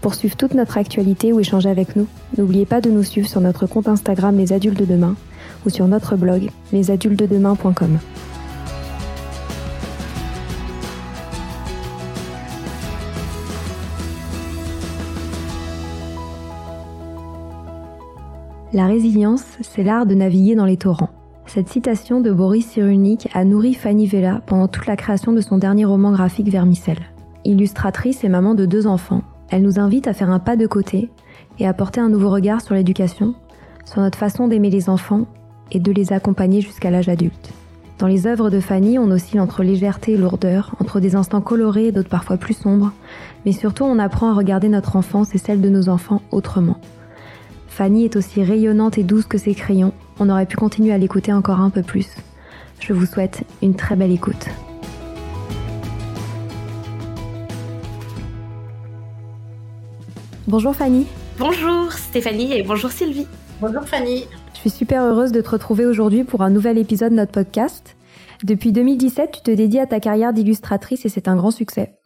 [0.00, 3.40] Pour suivre toute notre actualité ou échanger avec nous, n'oubliez pas de nous suivre sur
[3.40, 5.16] notre compte Instagram Les Adultes de Demain
[5.66, 7.98] ou sur notre blog lesadultesdedemain.com.
[18.74, 21.08] La résilience, c'est l'art de naviguer dans les torrents.
[21.46, 25.56] Cette citation de Boris Cyrulnik a nourri Fanny Vella pendant toute la création de son
[25.56, 27.00] dernier roman graphique Vermicelle.
[27.46, 31.10] Illustratrice et maman de deux enfants, elle nous invite à faire un pas de côté
[31.58, 33.34] et à porter un nouveau regard sur l'éducation,
[33.84, 35.26] sur notre façon d'aimer les enfants
[35.72, 37.52] et de les accompagner jusqu'à l'âge adulte.
[37.98, 41.88] Dans les œuvres de Fanny, on oscille entre légèreté et lourdeur, entre des instants colorés
[41.88, 42.92] et d'autres parfois plus sombres,
[43.44, 46.76] mais surtout on apprend à regarder notre enfance et celle de nos enfants autrement.
[47.66, 51.32] Fanny est aussi rayonnante et douce que ses crayons, on aurait pu continuer à l'écouter
[51.32, 52.08] encore un peu plus.
[52.80, 54.46] Je vous souhaite une très belle écoute.
[60.48, 61.06] Bonjour Fanny.
[61.38, 63.26] Bonjour Stéphanie et bonjour Sylvie.
[63.60, 64.24] Bonjour Fanny.
[64.54, 67.98] Je suis super heureuse de te retrouver aujourd'hui pour un nouvel épisode de notre podcast.
[68.44, 71.98] Depuis 2017, tu te dédies à ta carrière d'illustratrice et c'est un grand succès.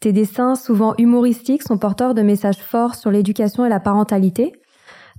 [0.00, 4.50] Tes dessins, souvent humoristiques, sont porteurs de messages forts sur l'éducation et la parentalité.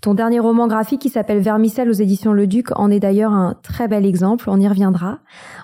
[0.01, 3.55] Ton dernier roman graphique qui s'appelle Vermicelle aux éditions Le Duc en est d'ailleurs un
[3.63, 5.19] très bel exemple, on y reviendra.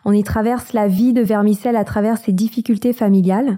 [0.05, 3.57] On y traverse la vie de Vermicelle à travers ses difficultés familiales.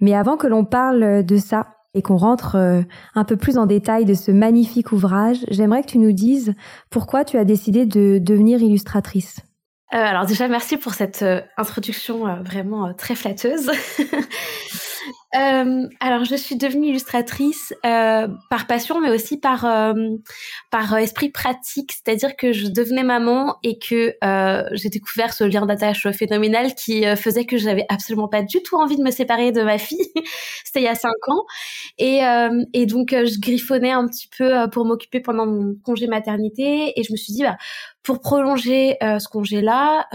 [0.00, 2.82] Mais avant que l'on parle de ça, et qu'on rentre euh,
[3.14, 6.54] un peu plus en détail de ce magnifique ouvrage, j'aimerais que tu nous dises
[6.90, 9.40] pourquoi tu as décidé de devenir illustratrice.
[9.92, 13.70] Euh, alors déjà, merci pour cette euh, introduction vraiment très flatteuse.
[15.34, 19.94] Euh, alors, je suis devenue illustratrice euh, par passion, mais aussi par euh,
[20.70, 21.92] par esprit pratique.
[21.92, 24.14] C'est-à-dire que je devenais maman et que
[24.72, 28.96] j'ai découvert ce lien d'attache phénoménal qui faisait que j'avais absolument pas du tout envie
[28.96, 29.98] de me séparer de ma fille.
[30.64, 31.44] C'était il y a cinq ans,
[31.98, 32.20] et
[32.72, 37.12] et donc je griffonnais un petit peu pour m'occuper pendant mon congé maternité, et je
[37.12, 37.56] me suis dit bah
[38.02, 40.06] pour prolonger ce congé-là,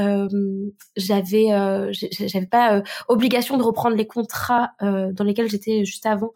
[0.95, 1.47] j'avais
[1.91, 6.33] j'avais pas obligation de reprendre les contrats euh, dans lesquels j'étais juste avant.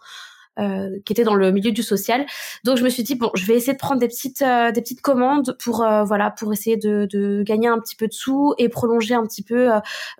[0.60, 2.28] Euh, qui était dans le milieu du social.
[2.64, 4.82] Donc je me suis dit bon, je vais essayer de prendre des petites euh, des
[4.82, 8.70] petites commandes pour voilà pour essayer de, de gagner un petit peu de sous et
[8.70, 9.70] prolonger un petit peu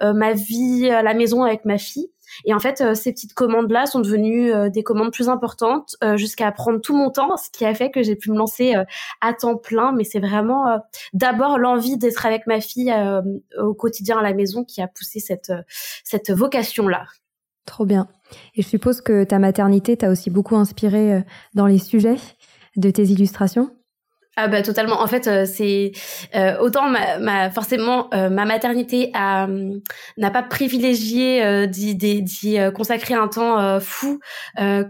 [0.02, 2.10] ma vie à la maison avec ma fille.
[2.46, 6.96] Et en fait, ces petites commandes-là sont devenues des commandes plus importantes jusqu'à prendre tout
[6.96, 8.74] mon temps, ce qui a fait que j'ai pu me lancer
[9.22, 9.92] à temps plein.
[9.92, 10.80] Mais c'est vraiment
[11.14, 12.94] d'abord l'envie d'être avec ma fille
[13.60, 15.54] au quotidien à la maison qui a poussé cette
[16.04, 17.06] cette vocation-là.
[17.66, 18.08] Trop bien.
[18.56, 21.22] Et je suppose que ta maternité t'a aussi beaucoup inspiré euh,
[21.54, 22.18] dans les sujets
[22.76, 23.72] de tes illustrations?
[24.36, 25.00] Ah bah totalement.
[25.00, 25.92] En fait, euh, c'est
[26.34, 29.48] euh, autant ma, ma forcément euh, ma maternité a
[30.18, 34.20] n'a pas privilégié d'y, d'y consacrer un temps fou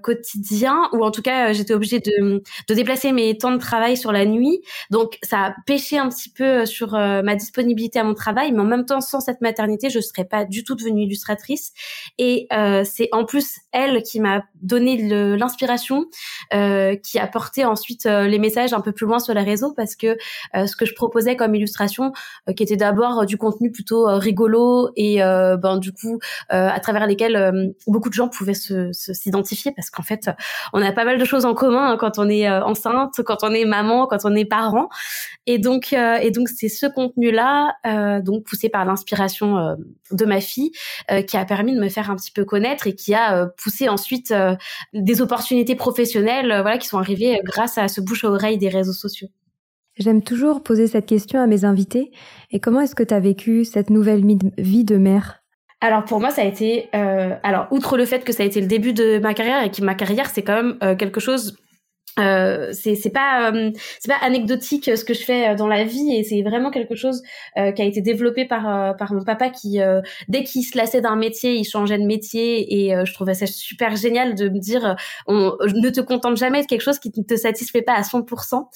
[0.01, 4.11] quotidien ou en tout cas j'étais obligée de, de déplacer mes temps de travail sur
[4.11, 4.61] la nuit.
[4.91, 8.65] Donc ça a pêché un petit peu sur ma disponibilité à mon travail, mais en
[8.65, 11.73] même temps sans cette maternité, je serais pas du tout devenue illustratrice.
[12.17, 12.47] Et
[12.85, 14.97] c'est en plus elle qui m'a donné
[15.37, 16.05] l'inspiration,
[16.51, 20.17] qui a porté ensuite les messages un peu plus loin sur les réseaux parce que
[20.55, 22.11] euh, ce que je proposais comme illustration,
[22.49, 26.19] euh, qui était d'abord euh, du contenu plutôt rigolo et ben du coup
[26.49, 30.29] à travers lesquels beaucoup de gens pouvaient se s'identifier parce qu'en fait
[30.73, 33.51] on a pas mal de choses en commun hein, quand on est enceinte, quand on
[33.53, 34.89] est maman, quand on est parent
[35.45, 37.75] et donc et donc c'est ce contenu là
[38.21, 39.77] donc poussé par l'inspiration
[40.11, 40.71] de ma fille
[41.27, 44.33] qui a permis de me faire un petit peu connaître et qui a poussé ensuite
[44.93, 48.93] des opportunités professionnelles voilà qui sont arrivées grâce à ce bouche à oreille des réseaux
[48.93, 49.22] sociaux.
[49.97, 52.11] J'aime toujours poser cette question à mes invités.
[52.51, 54.23] Et comment est-ce que tu as vécu cette nouvelle
[54.57, 55.43] vie de mère?
[55.81, 58.61] Alors pour moi ça a été euh, alors outre le fait que ça a été
[58.61, 61.57] le début de ma carrière et que ma carrière c'est quand même euh, quelque chose
[62.19, 65.67] euh, c'est c'est pas euh, c'est pas anecdotique euh, ce que je fais euh, dans
[65.67, 67.23] la vie et c'est vraiment quelque chose
[67.55, 69.79] qui a été développé par par mon papa qui
[70.27, 73.95] dès qu'il se lassait d'un métier il changeait de métier et je trouvais ça super
[73.95, 74.95] génial de me dire
[75.27, 78.67] on ne te contente jamais de quelque chose qui ne te satisfait pas à 100%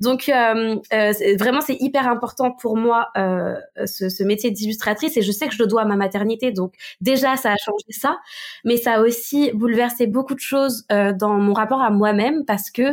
[0.00, 5.54] donc vraiment c'est hyper important pour moi ce, ce métier d'illustratrice et je sais que
[5.54, 6.50] je le dois à ma maternité.
[6.50, 8.18] Donc déjà ça a changé ça
[8.64, 12.83] mais ça a aussi bouleversé beaucoup de choses dans mon rapport à moi-même parce que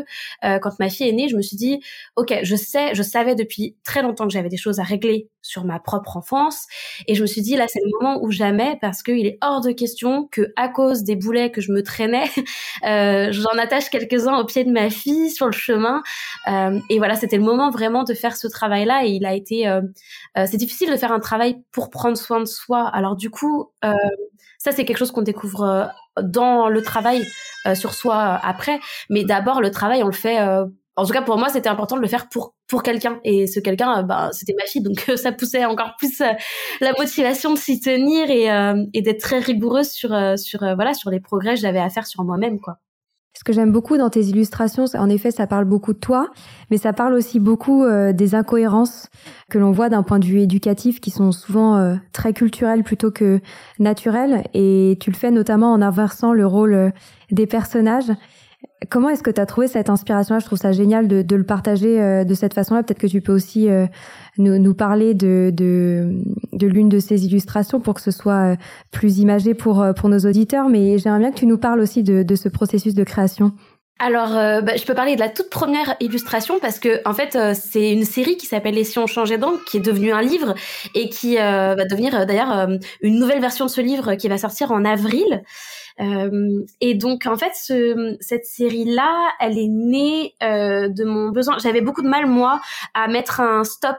[0.43, 1.79] euh, quand ma fille est née, je me suis dit,
[2.15, 5.65] ok, je sais, je savais depuis très longtemps que j'avais des choses à régler sur
[5.65, 6.67] ma propre enfance,
[7.07, 9.61] et je me suis dit là, c'est le moment ou jamais parce qu'il est hors
[9.61, 12.29] de question que à cause des boulets que je me traînais,
[12.85, 16.03] euh, j'en attache quelques-uns au pied de ma fille sur le chemin,
[16.47, 19.79] euh, et voilà, c'était le moment vraiment de faire ce travail-là, et il a été,
[20.35, 22.87] c'est difficile de faire un travail pour prendre soin de soi.
[22.87, 23.71] Alors du coup,
[24.63, 25.91] ça c'est quelque chose qu'on découvre
[26.21, 27.25] dans le travail
[27.67, 28.79] euh, sur soi euh, après.
[29.09, 30.39] Mais d'abord, le travail, on le fait.
[30.39, 30.65] Euh,
[30.95, 33.19] en tout cas, pour moi, c'était important de le faire pour pour quelqu'un.
[33.23, 36.21] Et ce quelqu'un, bah, c'était ma fille, donc ça poussait encore plus
[36.81, 38.47] la motivation de s'y tenir et,
[38.93, 42.23] et d'être très rigoureuse sur sur voilà sur les progrès que j'avais à faire sur
[42.23, 42.77] moi-même, quoi.
[43.33, 46.29] Ce que j'aime beaucoup dans tes illustrations, en effet, ça parle beaucoup de toi,
[46.69, 49.07] mais ça parle aussi beaucoup des incohérences
[49.49, 53.39] que l'on voit d'un point de vue éducatif, qui sont souvent très culturelles plutôt que
[53.79, 54.43] naturelles.
[54.53, 56.91] Et tu le fais notamment en inversant le rôle
[57.31, 58.11] des personnages.
[58.89, 60.39] Comment est-ce que tu as trouvé cette inspiration-là?
[60.39, 62.81] Je trouve ça génial de, de le partager euh, de cette façon-là.
[62.81, 63.85] Peut-être que tu peux aussi euh,
[64.39, 68.55] nous, nous, parler de, de, de l'une de ces illustrations pour que ce soit euh,
[68.91, 70.67] plus imagé pour, pour nos auditeurs.
[70.67, 73.51] Mais j'aimerais bien que tu nous parles aussi de, de ce processus de création.
[73.99, 77.91] Alors, bah, je peux parler de la toute première illustration parce que en fait, c'est
[77.91, 80.55] une série qui s'appelle Les si on changeait d'angle, qui est devenue un livre
[80.95, 82.67] et qui va devenir d'ailleurs
[83.03, 85.43] une nouvelle version de ce livre qui va sortir en avril.
[85.99, 91.57] Euh, et donc en fait, ce, cette série-là, elle est née euh, de mon besoin.
[91.59, 92.61] J'avais beaucoup de mal moi
[92.93, 93.97] à mettre un stop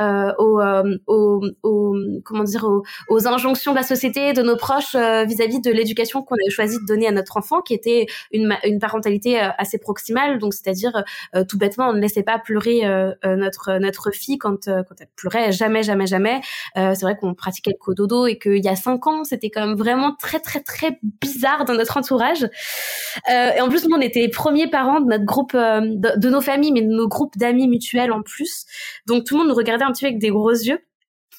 [0.00, 2.66] euh, aux, euh, aux, aux, comment dire
[3.08, 6.78] aux, injonctions de la société, de nos proches euh, vis-à-vis de l'éducation qu'on avait choisi
[6.78, 10.38] de donner à notre enfant, qui était une, une parentalité assez proximale.
[10.38, 11.04] Donc c'est-à-dire
[11.48, 12.82] tout bêtement, on ne laissait pas pleurer
[13.24, 16.40] notre notre fille quand quand elle pleurait jamais jamais jamais.
[16.74, 19.76] c'est vrai qu'on pratiquait le cododo et qu'il y a cinq ans, c'était quand même
[19.76, 20.98] vraiment très très très
[21.32, 22.44] bizarre dans notre entourage.
[22.44, 26.28] Euh, et en plus, nous, on était les premiers parents de notre groupe, euh, de,
[26.28, 28.64] nos familles, mais de nos groupes d'amis mutuels en plus.
[29.06, 30.80] Donc tout le monde nous regardait un petit peu avec des gros yeux.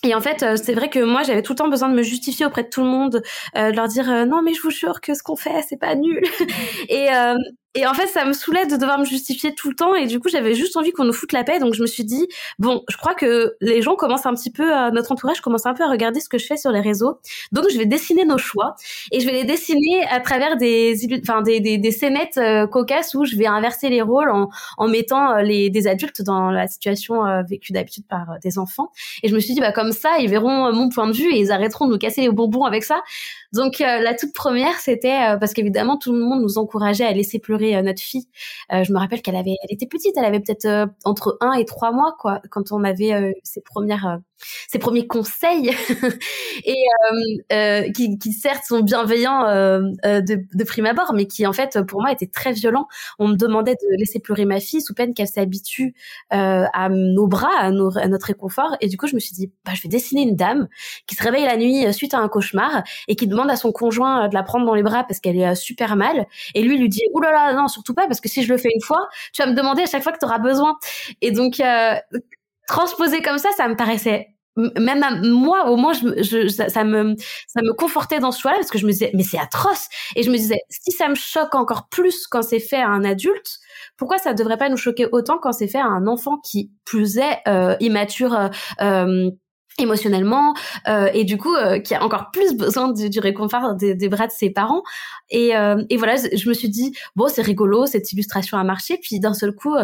[0.03, 2.01] Et en fait, euh, c'est vrai que moi, j'avais tout le temps besoin de me
[2.01, 3.21] justifier auprès de tout le monde,
[3.55, 6.23] de leur dire non, mais je vous jure que ce qu'on fait, c'est pas nul.
[6.89, 7.07] et,
[7.73, 9.95] et en fait, ça me saoulait de devoir me justifier tout le temps.
[9.95, 11.57] Et du coup, j'avais juste envie qu'on nous foute la paix.
[11.59, 12.27] Donc, je me suis dit,
[12.59, 15.73] bon, je crois que les gens commencent un petit peu, à, notre entourage commence un
[15.73, 17.19] peu à regarder ce que je fais sur les réseaux.
[17.53, 18.75] Donc, je vais dessiner nos choix.
[19.11, 23.13] Et je vais les dessiner à travers des, enfin, des, des, des scénettes euh, cocasses
[23.15, 26.67] où je vais inverser les rôles en, en mettant euh, les, des adultes dans la
[26.67, 28.91] situation euh, vécue d'habitude par des enfants.
[29.23, 31.39] Et je me suis dit, bah, comme ça, ils verront mon point de vue et
[31.39, 33.01] ils arrêteront de nous casser les bonbons avec ça.
[33.53, 37.75] Donc, la toute première, c'était parce qu'évidemment, tout le monde nous encourageait à laisser pleurer
[37.75, 38.27] euh, notre fille.
[38.71, 41.53] Euh, je me rappelle qu'elle avait, elle était petite, elle avait peut-être euh, entre un
[41.53, 44.19] et trois mois, quoi, quand on avait ses premières
[44.67, 45.69] ses premiers conseils
[46.65, 51.53] et euh, euh, qui, certes sont bienveillants euh, de, de, prime abord, mais qui en
[51.53, 52.87] fait pour moi étaient très violents.
[53.19, 55.93] On me demandait de laisser pleurer ma fille sous peine qu'elle s'habitue
[56.29, 58.75] à nos bras, à, notre réconfort.
[58.81, 60.67] Et du coup, je me suis dit, bah, je vais dessiner une dame
[61.07, 64.27] qui se réveille la nuit suite à un cauchemar et qui demande à son conjoint
[64.27, 66.25] de la prendre dans les bras parce qu'elle est super mal.
[66.55, 68.57] Et lui lui dit, oulala, là là, non, surtout pas, parce que si je le
[68.57, 70.77] fais une fois, tu vas me demander à chaque fois que tu auras besoin.
[71.21, 71.61] Et donc,
[72.71, 77.15] transposer comme ça, ça me paraissait même moi au moins je, je ça, me
[77.47, 79.87] ça me confortait dans ce choix-là parce que je me disais mais c'est atroce.
[80.15, 83.03] Et je me disais si ça me choque encore plus quand c'est fait à un
[83.03, 83.59] adulte
[83.97, 87.17] pourquoi ça devrait pas nous choquer autant quand c'est fait à un enfant qui plus
[87.17, 88.49] est euh, immature euh,
[88.81, 89.31] euh
[89.77, 90.53] émotionnellement
[90.87, 94.31] euh, et du coup euh, qui a encore plus besoin du, réconfort des, bras de
[94.31, 94.83] ses parents
[95.29, 98.97] et, euh, et voilà je me suis dit bon c'est rigolo cette illustration a marché
[99.01, 99.75] puis d'un seul coup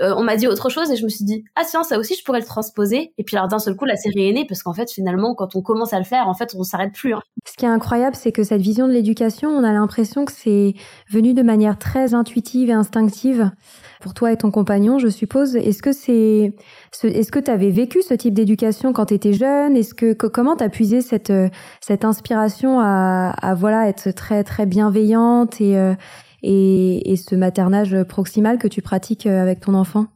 [0.00, 2.24] on m'a dit autre chose et je me suis dit ah tiens ça aussi je
[2.24, 4.74] pourrais le transposer et puis alors d'un seul coup la série est née parce qu'en
[4.74, 7.20] fait finalement quand on commence à le faire en fait on s'arrête plus hein.
[7.46, 10.74] ce qui est incroyable c'est que cette vision de l'éducation on a l'impression que c'est
[11.10, 13.50] venu de manière très intuitive et instinctive
[14.02, 15.56] pour toi et ton compagnon, je suppose.
[15.56, 16.52] Est-ce que c'est,
[17.04, 20.56] est-ce que tu avais vécu ce type d'éducation quand tu étais jeune Est-ce que, comment
[20.56, 21.48] t'as puisé cette euh,
[21.80, 25.94] cette inspiration à, voilà être très très bienveillante et, euh,
[26.42, 30.06] et et ce maternage proximal que tu pratiques euh, avec ton enfant?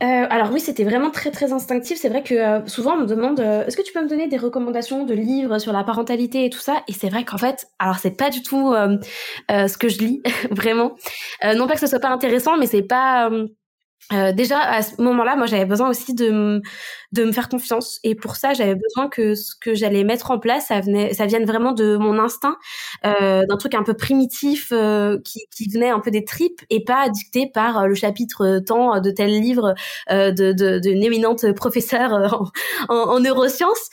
[0.00, 1.98] Alors oui, c'était vraiment très très instinctif.
[2.00, 5.04] C'est vrai que souvent on me demande est-ce que tu peux me donner des recommandations
[5.04, 6.82] de livres sur la parentalité et tout ça?
[6.88, 8.74] Et c'est vrai qu'en fait, alors c'est pas du tout
[9.50, 10.96] ce que je lis vraiment.
[11.54, 13.30] non pas que ce soit pas intéressant, mais c'est pas
[14.32, 16.62] déjà à ce moment-là, moi j'avais besoin aussi de
[17.12, 17.98] de me faire confiance.
[18.04, 21.26] Et pour ça j'avais besoin que ce que j'allais mettre en place ça venait ça
[21.26, 22.56] vienne vraiment de mon instinct
[23.04, 26.84] euh, d'un truc un peu primitif euh, qui, qui venait un peu des tripes et
[26.84, 29.74] pas dicté par euh, le chapitre tant de tel livre
[30.10, 32.12] euh, de d'une éminente professeure
[32.88, 33.88] en, en, en, neurosciences.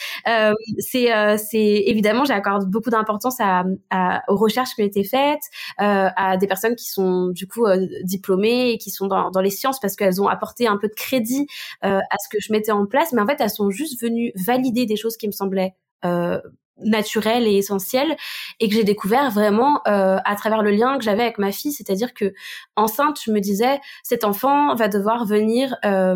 [0.80, 5.42] C'est c'est évidemment j'accorde beaucoup d'importance à, à, aux recherches qui ont été faites
[5.78, 7.66] à des personnes qui sont du coup
[8.04, 10.94] diplômées et qui sont dans, dans les sciences parce qu'elles ont apporté un peu de
[10.94, 11.48] crédit
[11.82, 14.86] à ce que je mettais en place mais en fait, elles sont juste venues valider
[14.86, 16.40] des choses qui me semblaient euh,
[16.84, 18.16] naturel et essentiel
[18.60, 21.72] et que j'ai découvert vraiment euh, à travers le lien que j'avais avec ma fille.
[21.72, 22.34] C'est-à-dire que
[22.76, 26.16] enceinte je me disais cet enfant va devoir venir euh,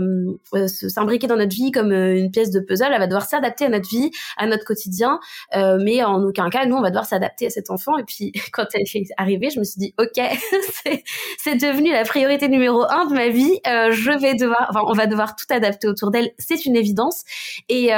[0.53, 2.89] euh s'imbriquer dans notre vie comme euh, une pièce de puzzle.
[2.91, 5.19] Elle va devoir s'adapter à notre vie à notre quotidien.
[5.55, 7.97] Euh, mais en aucun cas nous on va devoir s'adapter à cet enfant.
[7.97, 10.21] Et puis quand elle est arrivée je me suis dit ok
[11.37, 13.59] c'est devenu la priorité numéro un de ma vie.
[13.65, 16.31] Je vais devoir enfin on va devoir tout adapter autour d'elle.
[16.37, 17.23] C'est une évidence.
[17.69, 17.89] Et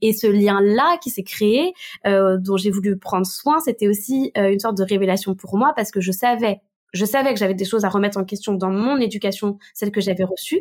[0.00, 1.72] et ce lien là qui s'est créé
[2.06, 5.72] euh, dont j'ai voulu prendre soin, c'était aussi euh, une sorte de révélation pour moi
[5.76, 6.60] parce que je savais
[6.94, 10.02] je savais que j'avais des choses à remettre en question dans mon éducation, celle que
[10.02, 10.60] j'avais reçue.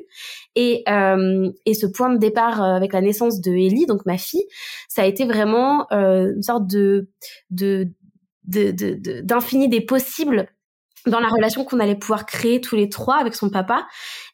[0.55, 4.45] Et, euh, et ce point de départ avec la naissance de Ellie, donc ma fille,
[4.87, 7.09] ça a été vraiment une sorte de
[7.49, 7.91] d'infini
[8.47, 10.47] de, de, de, des possibles
[11.05, 13.87] dans la relation qu'on allait pouvoir créer tous les trois avec son papa.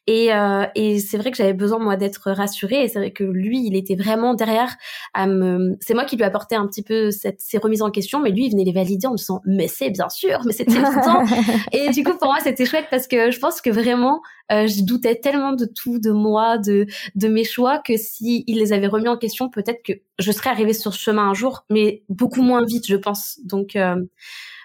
[0.06, 2.84] Et, euh, et c'est vrai que j'avais besoin moi d'être rassurée.
[2.84, 4.74] Et c'est vrai que lui, il était vraiment derrière
[5.12, 5.76] à me.
[5.80, 8.46] C'est moi qui lui apportais un petit peu cette, ces remises en question, mais lui,
[8.46, 11.24] il venait les valider en me disant mais c'est bien sûr, mais c'est évident.
[11.72, 14.82] et du coup, pour moi, c'était chouette parce que je pense que vraiment, euh, je
[14.82, 18.86] doutais tellement de tout, de moi, de de mes choix, que si il les avait
[18.86, 22.42] remis en question, peut-être que je serais arrivée sur ce chemin un jour, mais beaucoup
[22.42, 23.38] moins vite, je pense.
[23.44, 23.96] Donc euh,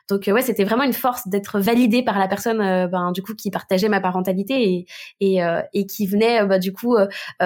[0.10, 3.22] donc euh, ouais, c'était vraiment une force d'être validée par la personne, euh, ben, du
[3.22, 4.86] coup, qui partageait ma parentalité et
[5.19, 6.95] et, euh, et qui venait, bah, du coup,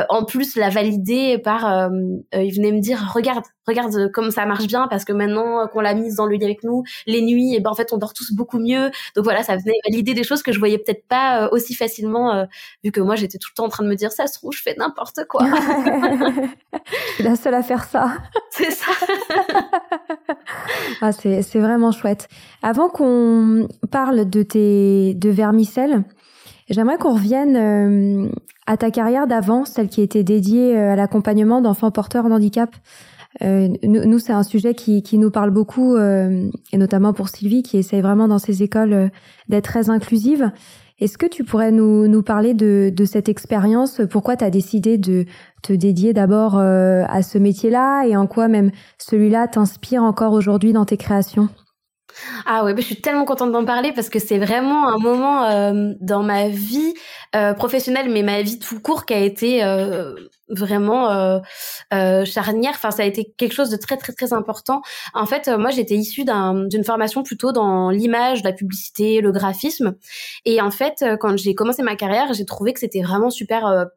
[0.10, 1.90] en plus la valider par,
[2.34, 5.94] il venait me dire, regarde, regarde comme ça marche bien parce que maintenant qu'on l'a
[5.94, 8.34] mise dans le lit avec nous, les nuits, et ben en fait on dort tous
[8.34, 8.90] beaucoup mieux.
[9.16, 12.48] Donc voilà, ça venait valider des choses que je voyais peut-être pas aussi facilement,
[12.84, 14.52] vu que moi j'étais tout le temps en train de me dire ça se trouve
[14.54, 15.46] je fais n'importe quoi.
[17.20, 18.18] la seule à faire ça.
[18.52, 18.92] C'est ça.
[21.02, 22.28] ah, c'est c'est vraiment chouette.
[22.64, 26.04] Avant qu'on parle de tes de vermicelles,
[26.70, 28.30] j'aimerais qu'on revienne euh,
[28.66, 32.76] à ta carrière d'avant, celle qui était dédiée euh, à l'accompagnement d'enfants porteurs d'handicap.
[33.44, 37.78] Euh, nous, c'est un sujet qui, qui, nous parle beaucoup, et notamment pour Sylvie, qui
[37.78, 39.12] essaye vraiment dans ses écoles
[39.48, 40.50] d'être très inclusive.
[41.00, 44.02] Est-ce que tu pourrais nous, nous parler de, de cette expérience?
[44.10, 45.26] Pourquoi tu as décidé de
[45.62, 48.08] te dédier d'abord à ce métier-là?
[48.08, 51.50] Et en quoi même celui-là t'inspire encore aujourd'hui dans tes créations?
[52.46, 55.46] Ah ouais, bah, je suis tellement contente d'en parler parce que c'est vraiment un moment
[55.46, 56.94] euh, dans ma vie
[57.36, 60.16] euh, professionnelle, mais ma vie tout court qui a été euh,
[60.50, 62.74] vraiment euh, charnière.
[62.76, 64.82] Enfin, ça a été quelque chose de très très très important.
[65.14, 69.96] En fait, moi, j'étais issue d'une formation plutôt dans l'image, la publicité, le graphisme.
[70.46, 73.88] Et en fait, quand j'ai commencé ma carrière, j'ai trouvé que c'était vraiment super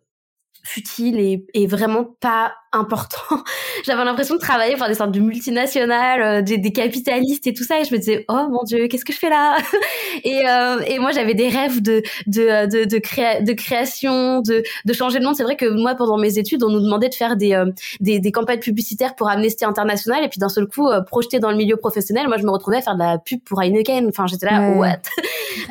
[0.62, 3.42] futile et, et, vraiment pas important.
[3.84, 7.64] J'avais l'impression de travailler pour des sortes de multinationales, euh, des, des, capitalistes et tout
[7.64, 9.56] ça, et je me disais oh mon dieu, qu'est-ce que je fais là?
[10.24, 14.62] Et, euh, et moi j'avais des rêves de de de, de, créa de création, de,
[14.84, 15.36] de changer de monde.
[15.36, 17.66] C'est vrai que moi pendant mes études, on nous demandait de faire des, euh,
[18.00, 21.50] des, des campagnes publicitaires pour Amnesty International, et puis d'un seul coup euh, projeté dans
[21.50, 24.08] le milieu professionnel, moi je me retrouvais à faire de la pub pour Heineken.
[24.08, 25.02] Enfin j'étais là what?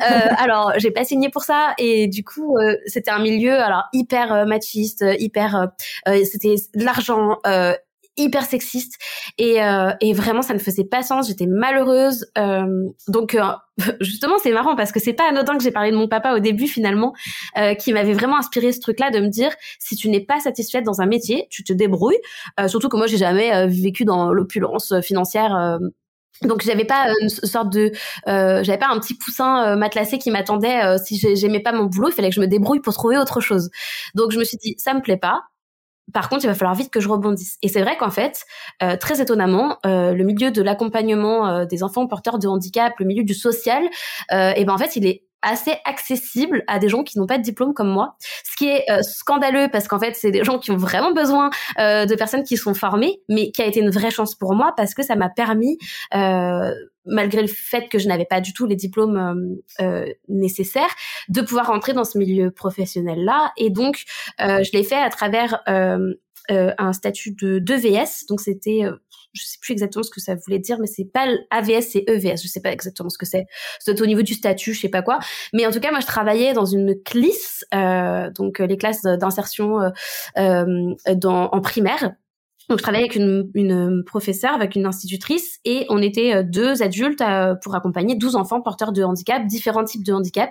[0.38, 5.02] Alors j'ai pas signé pour ça, et du coup c'était un milieu alors hyper machiste
[5.02, 5.66] euh, hyper, euh,
[6.08, 6.54] euh, c'était
[6.92, 7.38] l'argent
[8.16, 8.94] hyper sexiste.
[9.38, 11.28] Et, euh, et vraiment ça ne faisait pas sens.
[11.28, 12.26] J'étais malheureuse.
[12.38, 12.66] Euh,
[13.08, 13.36] donc
[14.00, 16.38] justement c'est marrant parce que c'est pas anodin que j'ai parlé de mon papa au
[16.38, 17.14] début finalement
[17.58, 20.40] euh, qui m'avait vraiment inspiré ce truc là de me dire si tu n'es pas
[20.40, 22.20] satisfaite dans un métier tu te débrouilles.
[22.66, 25.80] Surtout que moi j'ai jamais vécu dans l'opulence financière
[26.42, 27.92] donc j'avais pas une sorte de
[28.26, 31.84] euh, j'avais pas un petit coussin euh, matelassé qui m'attendait euh, si j'aimais pas mon
[31.84, 33.70] boulot, il fallait que je me débrouille pour trouver autre chose.
[34.14, 35.42] Donc je me suis dit ça me plaît pas.
[36.12, 37.56] Par contre, il va falloir vite que je rebondisse.
[37.62, 38.44] Et c'est vrai qu'en fait,
[38.82, 43.34] euh, très étonnamment, le milieu de l'accompagnement des enfants porteurs de handicap, le milieu du
[43.34, 43.84] social,
[44.30, 47.42] et ben en fait, il est assez accessible à des gens qui n'ont pas de
[47.42, 50.76] diplôme comme moi, ce qui est scandaleux parce qu'en fait c'est des gens qui ont
[50.76, 54.54] vraiment besoin de personnes qui sont formées, mais qui a été une vraie chance pour
[54.54, 55.78] moi parce que ça m'a permis
[57.10, 60.94] malgré le fait que je n'avais pas du tout les diplômes euh, nécessaires,
[61.28, 63.52] de pouvoir rentrer dans ce milieu professionnel-là.
[63.56, 64.04] Et donc,
[64.40, 66.14] euh, je l'ai fait à travers euh,
[66.48, 68.26] un statut de 2VS.
[68.28, 68.82] Donc, c'était
[69.32, 72.42] je sais plus exactement ce que ça voulait dire, mais c'est pas AVS, c'est EVS.
[72.42, 73.46] Je sais pas exactement ce que c'est.
[73.78, 75.18] C'est au niveau du statut, je sais pas quoi.
[75.52, 79.80] Mais en tout cas, moi, je travaillais dans une CLIS, euh, donc les classes d'insertion
[80.38, 82.12] euh, dans, en primaire.
[82.68, 87.22] Donc, je travaillais avec une, une, professeure, avec une institutrice, et on était deux adultes
[87.62, 90.50] pour accompagner 12 enfants porteurs de handicap, différents types de handicap.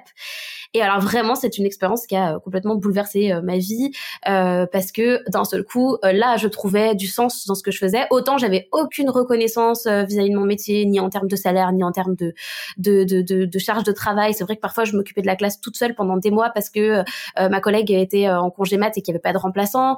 [0.76, 3.92] Et alors vraiment, c'est une expérience qui a euh, complètement bouleversé euh, ma vie
[4.28, 7.80] euh, parce que d'un seul coup, là, je trouvais du sens dans ce que je
[7.80, 8.06] faisais.
[8.12, 11.92] Autant j'avais aucune reconnaissance vis-à-vis de mon métier, ni en termes de salaire, ni en
[11.92, 12.34] termes de
[12.78, 14.34] de, de, de, de charge de travail.
[14.34, 16.70] C'est vrai que parfois, je m'occupais de la classe toute seule pendant des mois parce
[16.70, 17.04] que
[17.38, 19.98] ma collègue était en congé mat et qu'il n'y avait pas de remplaçant.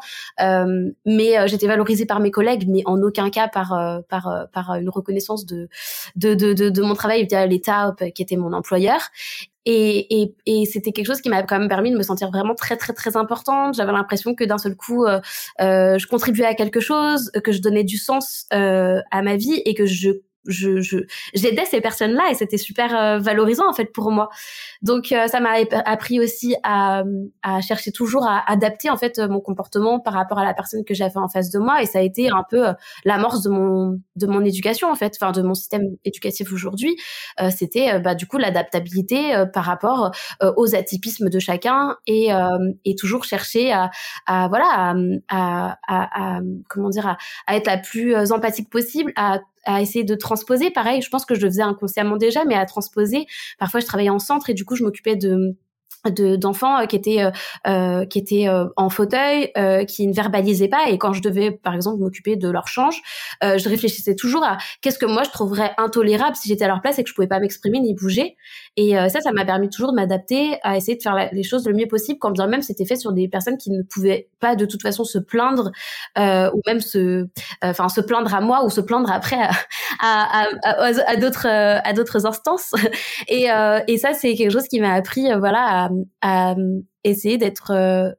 [1.06, 5.46] mais j'étais valorisée par mes collègues, mais en aucun cas par par par une reconnaissance
[5.46, 5.68] de
[6.16, 9.02] de de, de, de mon travail via l'État qui était mon employeur.
[9.66, 12.56] Et, et, et c'était quelque chose qui m'a quand même permis de me sentir vraiment
[12.56, 13.76] très très très importante.
[13.76, 15.20] J'avais l'impression que d'un seul coup, euh,
[15.62, 19.62] euh, je contribuais à quelque chose, que je donnais du sens euh, à ma vie
[19.66, 20.12] et que je
[20.48, 20.98] je, je
[21.34, 24.30] j'aidais ces personnes-là et c'était super euh, valorisant en fait pour moi.
[24.82, 25.52] Donc euh, ça m'a
[25.86, 27.04] appris aussi à,
[27.44, 30.94] à chercher toujours à adapter en fait mon comportement par rapport à la personne que
[30.94, 32.74] j'avais en face de moi et ça a été un peu euh,
[33.06, 36.96] l'amorce de mon de mon éducation en fait, enfin de mon système éducatif aujourd'hui.
[37.50, 40.12] c'était bah du coup l'adaptabilité par rapport
[40.58, 42.30] aux atypismes de chacun et
[42.86, 43.90] et toujours chercher à,
[44.26, 44.96] à voilà
[45.30, 47.18] à, à, à, comment dire à,
[47.48, 50.72] à être la plus empathique possible à à essayer de transposer.
[50.72, 53.26] Pareil, je pense que je le faisais inconsciemment déjà, mais à transposer.
[53.60, 55.56] Parfois, je travaillais en centre et du coup, je m'occupais de
[56.10, 57.32] de d'enfants euh, qui étaient euh,
[57.68, 61.52] euh, qui étaient euh, en fauteuil euh, qui ne verbalisaient pas et quand je devais
[61.52, 63.02] par exemple m'occuper de leur change
[63.42, 67.00] je réfléchissais toujours à qu'est-ce que moi je trouverais intolérable si j'étais à leur place
[67.00, 68.36] et que je pouvais pas m'exprimer ni bouger
[68.78, 71.74] et ça ça m'a permis toujours de m'adapter à essayer de faire les choses le
[71.74, 74.66] mieux possible quand bien même c'était fait sur des personnes qui ne pouvaient pas de
[74.66, 75.72] toute façon se plaindre
[76.18, 77.28] ou même se
[77.62, 79.52] enfin se plaindre à moi ou se plaindre après à
[80.00, 82.74] à, à, d'autres à d'autres instances
[83.28, 83.48] et
[83.88, 85.90] et ça c'est quelque chose qui m'a appris voilà
[86.22, 86.56] à
[87.04, 88.12] essayer d'être euh,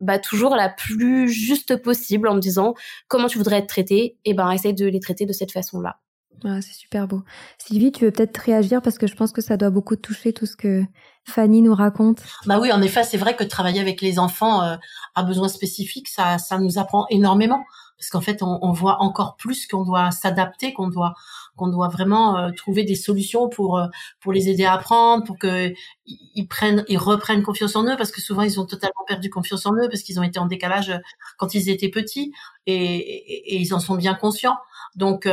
[0.00, 2.74] bah, toujours la plus juste possible en me disant
[3.08, 5.98] comment tu voudrais être traité et ben essaye de les traiter de cette façon-là.
[6.42, 7.22] C'est super beau.
[7.58, 10.46] Sylvie, tu veux peut-être réagir parce que je pense que ça doit beaucoup toucher tout
[10.46, 10.84] ce que
[11.24, 12.22] Fanny nous raconte.
[12.46, 14.76] Bah oui, en effet, c'est vrai que travailler avec les enfants euh,
[15.14, 17.64] à besoins spécifiques, ça, ça nous apprend énormément
[17.98, 21.14] parce qu'en fait, on, voit encore plus qu'on doit s'adapter, qu'on doit
[21.56, 23.88] qu'on doit vraiment euh, trouver des solutions pour euh,
[24.20, 25.74] pour les aider à apprendre, pour que
[26.06, 29.66] ils prennent, ils reprennent confiance en eux, parce que souvent ils ont totalement perdu confiance
[29.66, 30.98] en eux parce qu'ils ont été en décalage euh,
[31.38, 32.32] quand ils étaient petits
[32.66, 34.58] et, et, et ils en sont bien conscients.
[34.96, 35.28] Donc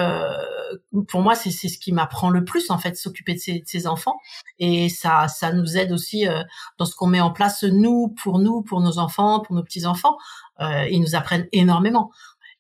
[1.08, 4.18] pour moi c'est ce qui m'apprend le plus en fait s'occuper de ces, de enfants
[4.60, 6.26] et ça ça nous aide aussi
[6.78, 9.86] dans ce qu'on met en place nous pour nous pour nos enfants pour nos petits
[9.86, 10.18] enfants.
[10.60, 12.12] ils nous apprennent énormément.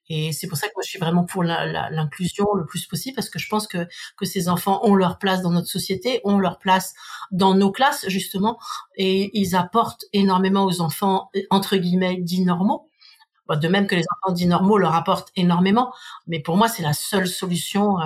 [0.09, 3.29] Et c'est pour ça que moi je suis vraiment pour l'inclusion le plus possible parce
[3.29, 6.59] que je pense que que ces enfants ont leur place dans notre société, ont leur
[6.59, 6.93] place
[7.31, 8.59] dans nos classes justement,
[8.97, 12.89] et ils apportent énormément aux enfants entre guillemets dits normaux.
[13.49, 15.93] De même que les enfants dits normaux leur apportent énormément,
[16.27, 18.05] mais pour moi c'est la seule solution euh,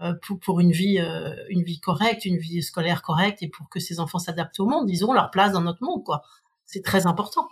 [0.00, 3.68] euh, pour, pour une vie euh, une vie correcte, une vie scolaire correcte et pour
[3.68, 6.22] que ces enfants s'adaptent au monde, ils ont leur place dans notre monde quoi.
[6.64, 7.48] C'est très important.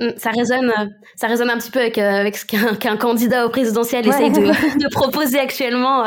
[0.00, 0.72] Mm, ça résonne,
[1.16, 4.40] ça résonne un petit peu avec, euh, avec ce qu'un candidat au présidentiel essaye de,
[4.82, 6.04] de, proposer actuellement.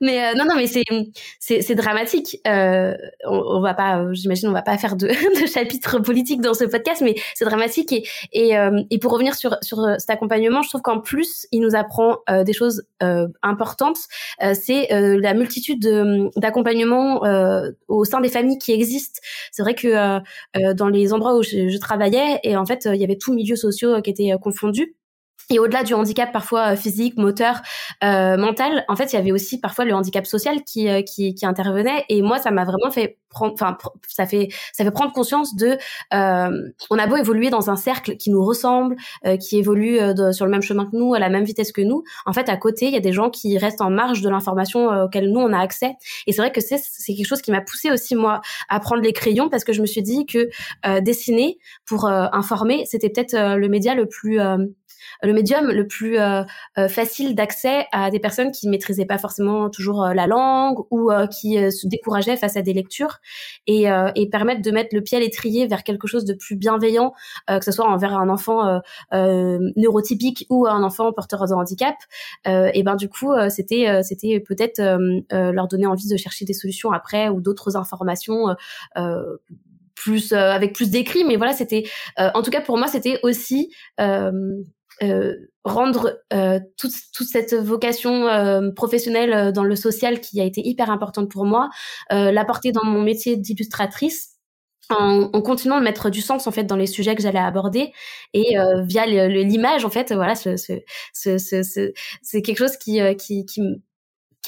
[0.00, 0.84] Mais euh, non, non, mais c'est
[1.40, 2.38] c'est dramatique.
[2.46, 5.08] Euh, on, on, va pas, euh, j'imagine, on va pas faire de,
[5.42, 7.92] de chapitre politique dans ce podcast, mais c'est dramatique.
[7.92, 11.60] Et et, euh, et pour revenir sur sur cet accompagnement, je trouve qu'en plus, il
[11.60, 12.84] nous apprend des choses
[13.42, 13.98] importantes.
[14.54, 15.80] c'est la multitude
[16.36, 17.22] d'accompagnements
[17.88, 19.20] au sein des familles qui existent.
[19.52, 20.20] C'est vrai que
[20.72, 23.56] dans les endroits où je, je, travaillais, et en fait, il y avait tous milieux
[23.56, 24.94] sociaux qui étaient confondus.
[25.50, 27.60] Et au-delà du handicap parfois euh, physique, moteur,
[28.02, 31.34] euh, mental, en fait, il y avait aussi parfois le handicap social qui euh, qui,
[31.34, 32.04] qui, intervenait.
[32.08, 33.76] Et moi, ça m'a vraiment fait prendre, enfin,
[34.08, 35.76] ça fait ça fait prendre conscience de,
[36.14, 39.98] euh, on a beau évoluer dans un cercle qui nous ressemble, euh, qui évolue
[40.32, 42.04] sur le même chemin que nous, à la même vitesse que nous.
[42.26, 45.04] En fait, à côté, il y a des gens qui restent en marge de l'information
[45.04, 45.94] auquel nous on a accès.
[46.26, 49.02] Et c'est vrai que c'est c'est quelque chose qui m'a poussé aussi moi à prendre
[49.02, 50.48] les crayons parce que je me suis dit que
[51.00, 54.40] dessiner pour informer, c'était peut-être le média le plus
[55.22, 56.18] le médium le plus
[56.88, 61.86] facile d'accès à des personnes qui maîtrisaient pas forcément toujours la langue ou qui se
[61.86, 63.18] décourageaient face à des lectures
[63.66, 67.12] et, et permettre de mettre le pied à l'étrier vers quelque chose de plus bienveillant,
[67.48, 68.80] que ce soit envers un enfant
[69.12, 71.96] neurotypique ou un enfant porteur de handicap.
[72.46, 74.80] et ben du coup, c'était c'était peut-être
[75.30, 78.54] leur donner envie de chercher des solutions après ou d'autres informations
[79.94, 81.84] plus euh, avec plus d'écrits mais voilà c'était
[82.18, 83.72] euh, en tout cas pour moi c'était aussi
[85.02, 86.20] euh, rendre
[86.76, 88.28] toute, toute cette vocation
[88.76, 91.70] professionnelle dans le social qui a été hyper importante pour moi
[92.10, 94.32] l'apporter dans mon métier d'illustratrice
[94.90, 97.92] en, en, continuant de mettre du sens en fait dans les sujets que j'allais aborder
[98.34, 100.78] et via l'image en fait voilà ce, ce,
[101.38, 103.62] ce c'est quelque chose qui qui, qui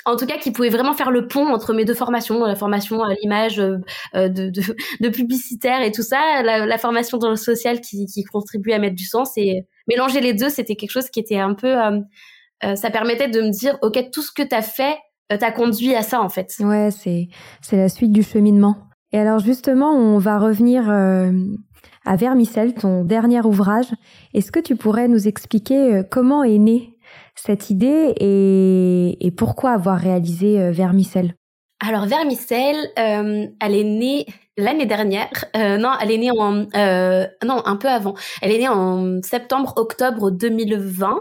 [0.04, 3.02] en tout cas qui pouvait vraiment faire le pont entre mes deux formations, la formation
[3.02, 3.78] à l'image euh,
[4.14, 4.28] euh,
[5.00, 9.06] de, publicitaire et tout ça, la, formation dans le social qui, contribuait à mettre du
[9.06, 13.28] sens et mélanger les deux, c'était quelque chose qui était un peu, euh, ça permettait
[13.28, 14.96] de me dire, ok, tout ce que tu as fait,
[15.28, 16.52] t'as conduit à ça en fait.
[16.60, 17.28] Ouais, c'est
[17.60, 18.76] c'est la suite du cheminement.
[19.12, 23.86] Et alors justement, on va revenir à Vermicelle, ton dernier ouvrage.
[24.34, 26.95] Est-ce que tu pourrais nous expliquer comment est né
[27.36, 31.34] cette idée et, pourquoi avoir réalisé euh, Vermicelle
[31.86, 34.24] alors Vermicelle, euh, elle est née
[34.56, 35.44] l'année dernière.
[35.54, 38.14] Euh, non, elle est née en non un peu avant.
[38.40, 41.20] Elle est née en septembre-octobre 2020.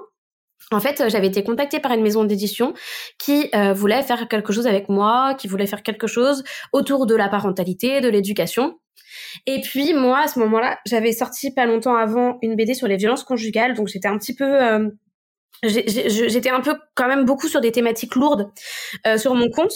[0.71, 2.73] En fait, j'avais été contactée par une maison d'édition
[3.19, 7.27] qui voulait faire quelque chose avec moi, qui voulait faire quelque chose autour de la
[7.27, 8.79] parentalité, de l'éducation.
[9.47, 12.95] Et puis moi, à ce moment-là, j'avais sorti pas longtemps avant une BD sur les
[12.95, 14.89] violences conjugales, donc j'étais un petit peu
[15.63, 18.51] j'étais un peu quand même beaucoup sur des thématiques lourdes
[19.07, 19.73] euh, sur mon compte.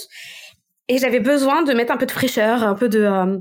[0.88, 3.38] Et j'avais besoin de mettre un peu de fraîcheur, un peu de euh,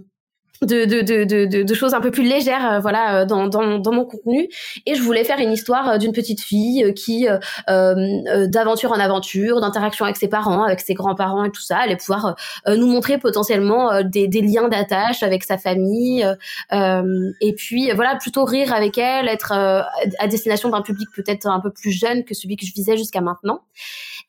[0.62, 3.93] de, de, de, de, choses un peu plus légères euh, voilà euh, dans, dans, dans,
[3.93, 4.50] mon contenu.
[4.86, 7.28] Et je voulais faire une histoire euh, d'une petite fille qui
[7.67, 12.36] d'aventure en aventure d'interaction avec ses parents avec ses grands-parents et tout ça allait pouvoir
[12.67, 16.26] nous montrer potentiellement des, des liens d'attache avec sa famille
[16.72, 21.72] et puis voilà plutôt rire avec elle être à destination d'un public peut-être un peu
[21.72, 23.62] plus jeune que celui que je visais jusqu'à maintenant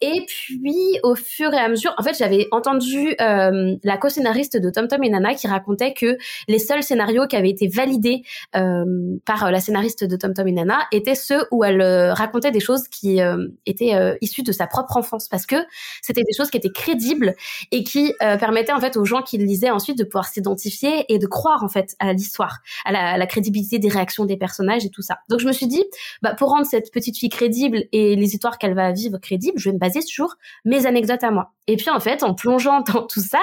[0.01, 4.71] et puis, au fur et à mesure, en fait, j'avais entendu euh, la co-scénariste de
[4.71, 6.17] Tom Tom et Nana qui racontait que
[6.49, 8.23] les seuls scénarios qui avaient été validés
[8.57, 8.85] euh,
[9.27, 12.61] par la scénariste de Tom Tom et Nana étaient ceux où elle euh, racontait des
[12.61, 15.57] choses qui euh, étaient euh, issues de sa propre enfance, parce que
[16.03, 17.35] c'était des choses qui étaient crédibles
[17.71, 21.19] et qui permettaient en fait aux gens qui le lisaient ensuite de pouvoir s'identifier et
[21.19, 24.85] de croire en fait à l'histoire, à la, à la, crédibilité des réactions des personnages
[24.85, 25.19] et tout ça.
[25.29, 25.85] Donc je me suis dit,
[26.23, 29.69] bah, pour rendre cette petite fille crédible et les histoires qu'elle va vivre crédibles, je
[29.69, 31.53] vais me baser toujours mes anecdotes à moi.
[31.67, 33.41] Et puis en fait, en plongeant dans tout ça,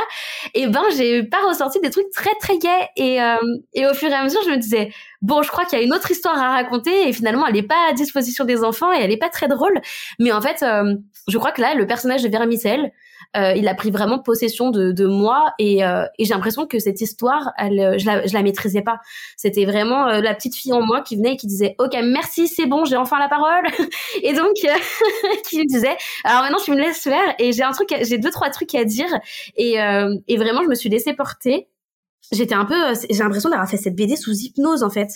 [0.54, 2.90] et eh ben j'ai pas ressorti des trucs très très gais.
[2.96, 3.38] Et, euh,
[3.74, 5.86] et au fur et à mesure, je me disais bon, je crois qu'il y a
[5.86, 8.98] une autre histoire à raconter et finalement elle est pas à disposition des enfants et
[8.98, 9.80] elle est pas très drôle.
[10.20, 10.96] Mais en fait, euh,
[11.28, 12.92] je crois que là, le personnage de Vermicelle,
[13.38, 16.80] euh, il a pris vraiment possession de, de moi et, euh, et j'ai l'impression que
[16.80, 19.00] cette histoire, elle, euh, je la, je la maîtrisais pas.
[19.36, 22.66] C'était vraiment la petite fille en moi qui venait et qui disait OK, merci, c'est
[22.66, 23.66] bon, j'ai enfin la parole.
[24.24, 24.54] et donc
[25.44, 27.36] qui me disait alors maintenant tu me laisses faire.
[27.40, 29.08] Et j'ai un truc, j'ai deux trois trucs à dire.
[29.56, 29.76] Et,
[30.28, 31.68] et vraiment je me suis laissée porter.
[32.32, 32.76] J'étais un peu
[33.10, 35.12] j'ai l'impression d'avoir fait cette BD sous hypnose en fait.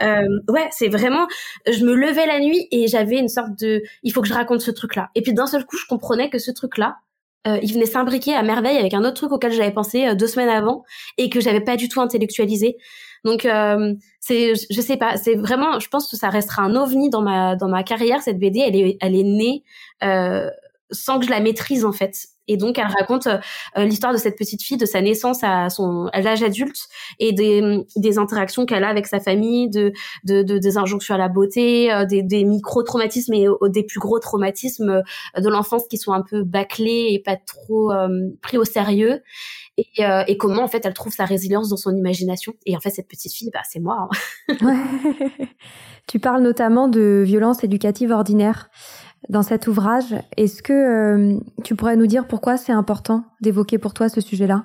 [0.00, 1.26] Euh, ouais c'est vraiment
[1.66, 4.60] je me levais la nuit et j'avais une sorte de il faut que je raconte
[4.60, 6.98] ce truc là et puis d'un seul coup je comprenais que ce truc là
[7.46, 10.26] euh, il venait s'imbriquer à merveille avec un autre truc auquel j'avais pensé euh, deux
[10.26, 10.84] semaines avant
[11.18, 12.76] et que j'avais pas du tout intellectualisé.
[13.24, 17.10] Donc euh, c'est, je sais pas, c'est vraiment, je pense que ça restera un ovni
[17.10, 18.20] dans ma dans ma carrière.
[18.22, 19.64] Cette BD, elle est elle est née
[20.02, 20.50] euh,
[20.92, 22.28] sans que je la maîtrise en fait.
[22.48, 23.38] Et donc, elle raconte euh,
[23.84, 26.88] l'histoire de cette petite fille, de sa naissance à son à l'âge adulte
[27.20, 29.92] et des, des interactions qu'elle a avec sa famille, de,
[30.24, 34.18] de, de des injonctions à la beauté, euh, des, des micro-traumatismes et des plus gros
[34.18, 35.02] traumatismes
[35.36, 37.92] euh, de l'enfance qui sont un peu bâclés et pas trop
[38.40, 39.22] pris au sérieux.
[39.78, 42.52] Et, et, comment en fait elle trouve sa résilience dans son imagination.
[42.66, 44.08] Et en fait, cette petite fille, bah, c'est moi.
[44.50, 44.56] Hein.
[44.62, 45.46] ouais.
[46.08, 48.68] Tu parles notamment de violence éducative ordinaire
[49.28, 50.14] dans cet ouvrage.
[50.36, 54.64] Est-ce que euh, tu pourrais nous dire pourquoi c'est important d'évoquer pour toi ce sujet-là?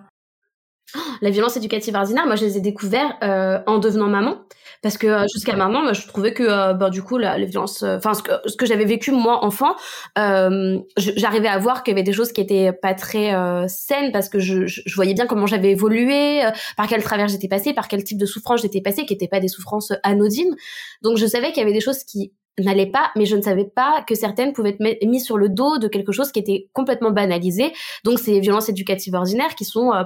[1.21, 4.37] La violence éducative ordinaire, moi je les ai découverts euh, en devenant maman.
[4.83, 7.81] Parce que euh, jusqu'à maintenant, moi, je trouvais que bah, du coup, la, les violences,
[7.81, 9.75] enfin ce que, j'avais vécu moi enfant,
[10.15, 13.31] j'arrivais à voir qu'il y avait des choses qui étaient pas très
[13.67, 16.43] saines parce que je, je, voyais bien comment j'avais évolué,
[16.77, 19.39] par quel travers j'étais passée, par quel type de souffrance j'étais passée, qui n'étaient pas
[19.39, 20.55] des souffrances anodines.
[21.01, 23.65] Donc je savais qu'il y avait des choses qui n'allait pas, mais je ne savais
[23.65, 27.11] pas que certaines pouvaient être mises sur le dos de quelque chose qui était complètement
[27.11, 27.73] banalisé.
[28.03, 30.03] Donc ces violences éducatives ordinaires qui sont euh,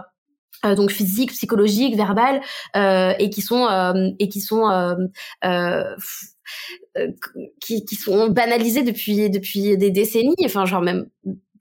[0.66, 2.42] euh, donc physiques, psychologiques, verbales,
[2.76, 4.96] euh, et qui sont et qui sont
[7.62, 10.36] qui, qui sont banalisés depuis depuis des décennies.
[10.46, 11.08] Enfin, genre même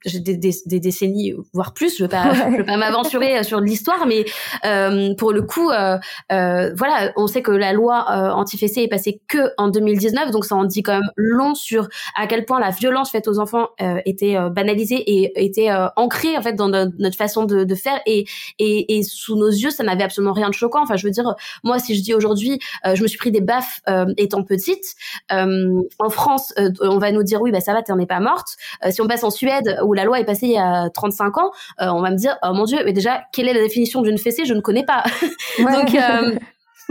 [0.06, 3.60] des, des, des, décennies voire plus je veux pas je veux pas m'aventurer euh, sur
[3.60, 4.24] l'histoire mais
[4.64, 5.98] euh, pour le coup euh,
[6.32, 10.44] euh, voilà on sait que la loi euh, anti-fessée est passée que en 2019 donc
[10.46, 13.68] ça en dit quand même long sur à quel point la violence faite aux enfants
[13.82, 18.24] euh, était banalisée et était ancrée en fait dans notre, façon de, de faire et,
[18.58, 20.82] et, et sous nos yeux ça n'avait absolument rien de choquant.
[20.82, 23.80] Enfin je veux dire moi si je dis aujourd'hui je me suis pris des baffes
[24.16, 24.94] étant petite
[25.30, 28.56] en France on va nous dire oui bah ça va t'en es pas morte.
[28.90, 31.50] Si on passe en Suède où la loi est passée il y a 35 ans,
[31.80, 34.18] euh, on va me dire oh mon dieu, mais déjà quelle est la définition d'une
[34.18, 34.44] fessée?
[34.44, 35.02] Je ne connais pas.
[35.58, 36.38] Donc euh,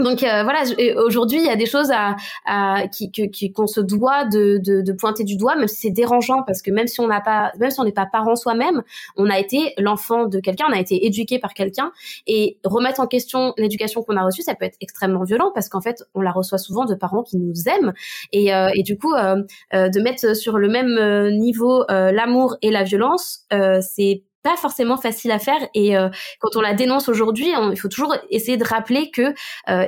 [0.00, 0.62] donc euh, voilà,
[1.04, 3.10] aujourd'hui il y a des choses à, à qui
[3.52, 6.70] qu'on se doit de, de, de, pointer du doigt, même si c'est dérangeant parce que
[6.70, 8.82] même si on n'a pas, même si on n'est pas parent soi-même,
[9.16, 11.92] on a été l'enfant de quelqu'un, on a été éduqué par quelqu'un.
[12.26, 15.80] Et remettre en question l'éducation qu'on a reçue, ça peut être extrêmement violent parce qu'en
[15.80, 17.92] fait on la reçoit souvent de parents qui nous aiment.
[18.32, 19.42] Et, euh, et du coup euh,
[19.74, 24.96] euh de mettre sur le même euh, niveau l'amour et la violence, c'est pas forcément
[24.96, 26.08] facile à faire et euh,
[26.40, 29.34] quand on la dénonce aujourd'hui, il faut toujours essayer de rappeler que
[29.68, 29.86] euh,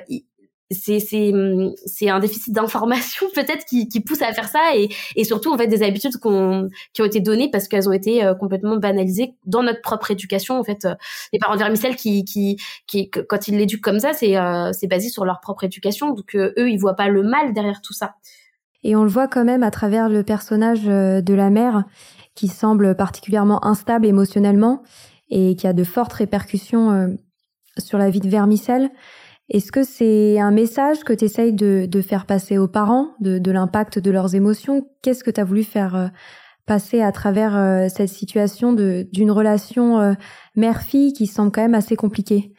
[0.71, 1.33] c'est c'est
[1.85, 5.59] c'est un déficit d'information peut-être qui, qui pousse à faire ça et, et surtout en
[5.59, 9.35] fait des habitudes qu'on qui ont été données parce qu'elles ont été euh, complètement banalisées
[9.45, 10.89] dans notre propre éducation en fait
[11.33, 14.35] les parents de vermicelle qui qui qui quand ils l'éduquent comme ça c'est
[14.73, 16.15] c'est basé sur leur propre éducation.
[16.15, 18.15] Donc eux ils voient pas le mal derrière tout ça.
[18.85, 21.85] Et on le voit quand même à travers le personnage de la mère
[22.35, 24.83] qui semble particulièrement instable émotionnellement
[25.31, 27.09] et qui a de fortes répercussions euh,
[27.79, 28.91] sur la vie de Vermicelle.
[29.49, 33.51] Est-ce que c'est un message que tu essayes de, faire passer aux parents, de, de
[33.51, 34.87] l'impact de leurs émotions?
[35.03, 36.09] Qu'est-ce que tu as voulu faire euh,
[36.67, 40.17] passer à travers euh, cette situation d'une relation
[40.55, 42.53] mère-fille qui semble quand même assez compliquée?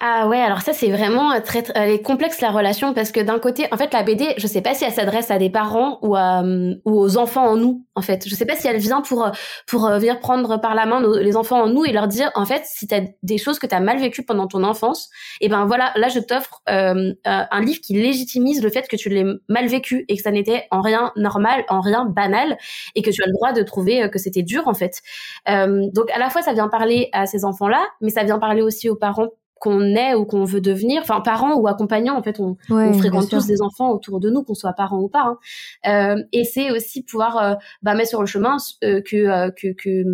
[0.00, 3.20] Ah ouais, alors ça c'est vraiment euh, très, elle est complexe la relation parce que
[3.20, 5.98] d'un côté, en fait la BD, je sais pas si elle s'adresse à des parents
[6.02, 8.28] ou à, euh, ou aux enfants en nous en fait.
[8.28, 9.30] Je sais pas si elle vient pour
[9.66, 12.44] pour euh, venir prendre par la main les enfants en nous et leur dire en
[12.44, 15.08] fait si t'as des choses que t'as mal vécues pendant ton enfance,
[15.40, 18.96] et eh ben voilà, là je t'offre euh, un livre qui légitimise le fait que
[18.96, 22.58] tu l'aies mal vécu et que ça n'était en rien normal, en rien banal
[22.94, 25.00] et que tu as le droit de trouver que c'était dur en fait.
[25.48, 28.38] Euh, donc à la fois ça vient parler à ces enfants là, mais ça vient
[28.38, 32.22] parler aussi aux parents qu'on est ou qu'on veut devenir, enfin parents ou accompagnants en
[32.22, 35.36] fait, on, on fréquente tous des enfants autour de nous, qu'on soit parents ou pas.
[35.84, 36.16] Hein.
[36.16, 40.04] Euh, et c'est aussi pouvoir euh, bah, mettre sur le chemin euh, que, que, que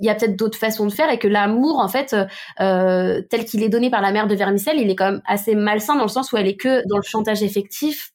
[0.00, 2.14] il y a peut-être d'autres façons de faire et que l'amour en fait
[2.58, 5.96] tel qu'il est donné par la mère de Vermicelle il est quand même assez malsain
[5.96, 8.12] dans le sens où elle est que dans le chantage effectif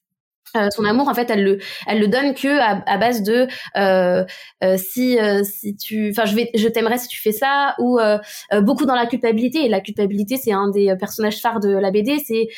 [0.56, 3.46] euh, son amour en fait elle le elle le donne que à, à base de
[3.76, 4.24] euh,
[4.62, 7.98] euh, si euh, si tu enfin je vais je t'aimerais si tu fais ça ou
[7.98, 8.18] euh,
[8.60, 9.64] beaucoup dans la culpabilité.
[9.64, 12.48] Et la culpabilité c'est un des personnages phares de la BD c'est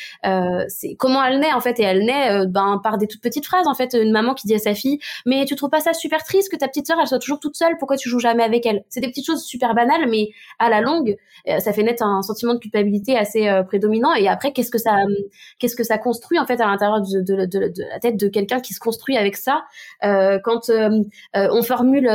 [0.67, 1.79] c'est comment elle naît en fait.
[1.79, 3.93] Et elle naît ben par des toutes petites phrases en fait.
[3.99, 6.57] Une maman qui dit à sa fille mais tu trouves pas ça super triste que
[6.57, 7.77] ta petite sœur elle soit toujours toute seule?
[7.79, 8.83] Pourquoi tu joues jamais avec elle?
[8.89, 10.29] C'est des petites choses super banales mais
[10.59, 11.15] à la longue
[11.59, 14.13] ça fait naître un sentiment de culpabilité assez prédominant.
[14.13, 14.95] Et après qu'est-ce que ça
[15.59, 18.27] qu'est-ce que ça construit en fait à l'intérieur de, de, de, de la tête de
[18.27, 19.63] quelqu'un qui se construit avec ça.
[20.03, 20.89] Euh, quand euh,
[21.35, 22.09] euh, on formule,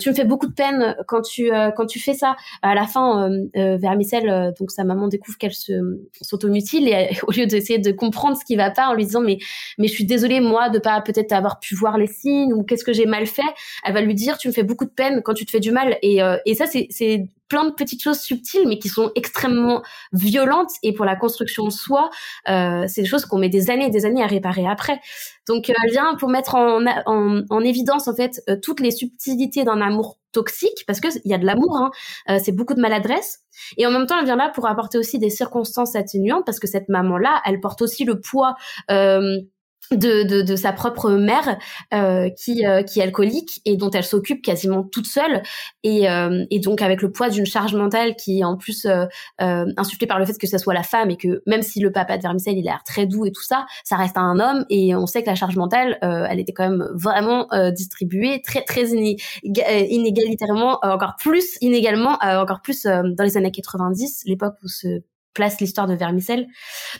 [0.00, 2.36] tu me fais beaucoup de peine quand tu quand tu fais ça.
[2.62, 5.72] À la fin, Vermicelle, donc sa maman découvre qu'elle se
[6.20, 9.38] s'automutile et au lieu d'essayer de comprendre ce qui va pas en lui disant mais
[9.78, 12.84] mais je suis désolée moi de pas peut-être avoir pu voir les signes ou qu'est-ce
[12.84, 13.42] que j'ai mal fait,
[13.84, 15.70] elle va lui dire tu me fais beaucoup de peine quand tu te fais du
[15.70, 20.72] mal et et ça c'est plein de petites choses subtiles, mais qui sont extrêmement violentes.
[20.82, 22.10] Et pour la construction de soi,
[22.48, 25.00] euh, c'est des choses qu'on met des années et des années à réparer après.
[25.46, 29.62] Donc, euh, vient pour mettre en, en, en évidence en fait euh, toutes les subtilités
[29.62, 31.90] d'un amour toxique, parce que il y a de l'amour, hein,
[32.28, 33.38] euh, c'est beaucoup de maladresse.
[33.76, 36.66] Et en même temps, elle vient là pour apporter aussi des circonstances atténuantes, parce que
[36.66, 38.56] cette maman-là, elle porte aussi le poids
[39.90, 41.58] de, de, de, sa propre mère
[41.92, 45.42] euh, qui, euh, qui est alcoolique et dont elle s'occupe quasiment toute seule.
[45.82, 49.06] Et, euh, et donc avec le poids d'une charge mentale qui est en plus euh,
[49.40, 51.92] euh, insufflée par le fait que ce soit la femme et que même si le
[51.92, 54.64] papa de Vermicelle il a l'air très doux et tout ça ça reste un homme.
[54.70, 58.90] Et on sait que la charge mentale elle était quand même vraiment distribuée très très
[59.44, 65.02] inégalitairement encore plus inégalement encore plus dans les années 90 l'époque où ce
[65.34, 66.46] place l'histoire de Vermicelle.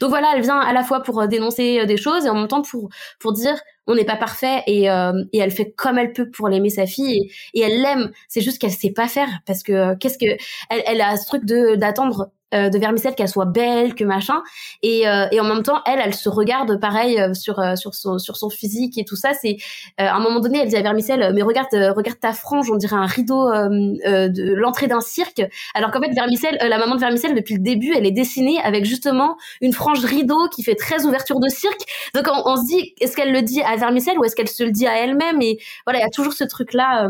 [0.00, 2.34] Donc voilà, elle vient à la fois pour euh, dénoncer euh, des choses et en
[2.34, 5.98] même temps pour pour dire on n'est pas parfait et euh, et elle fait comme
[5.98, 8.10] elle peut pour l'aimer sa fille et, elle l'aime.
[8.28, 10.26] C'est juste qu'elle sait pas faire parce que qu'est-ce que
[10.70, 14.42] elle, elle a ce truc de d'attendre de Vermicelle qu'elle soit belle, que machin.
[14.82, 18.50] Et, et en même temps, elle, elle se regarde pareil sur sur son sur son
[18.50, 19.32] physique et tout ça.
[19.34, 19.56] C'est
[19.98, 22.96] à un moment donné, elle dit à Vermicelle, mais regarde regarde ta frange, on dirait
[22.96, 25.42] un rideau de l'entrée d'un cirque.
[25.74, 28.84] Alors qu'en fait, Vermicelle, la maman de Vermicelle depuis le début, elle est dessinée avec
[28.84, 31.82] justement une frange rideau qui fait très ouverture de cirque.
[32.14, 34.62] Donc on, on se dit, est-ce qu'elle le dit à Vermicelle ou est-ce qu'elle se
[34.62, 35.40] le dit à elle-même?
[35.42, 37.08] Et voilà, il y a toujours ce truc là.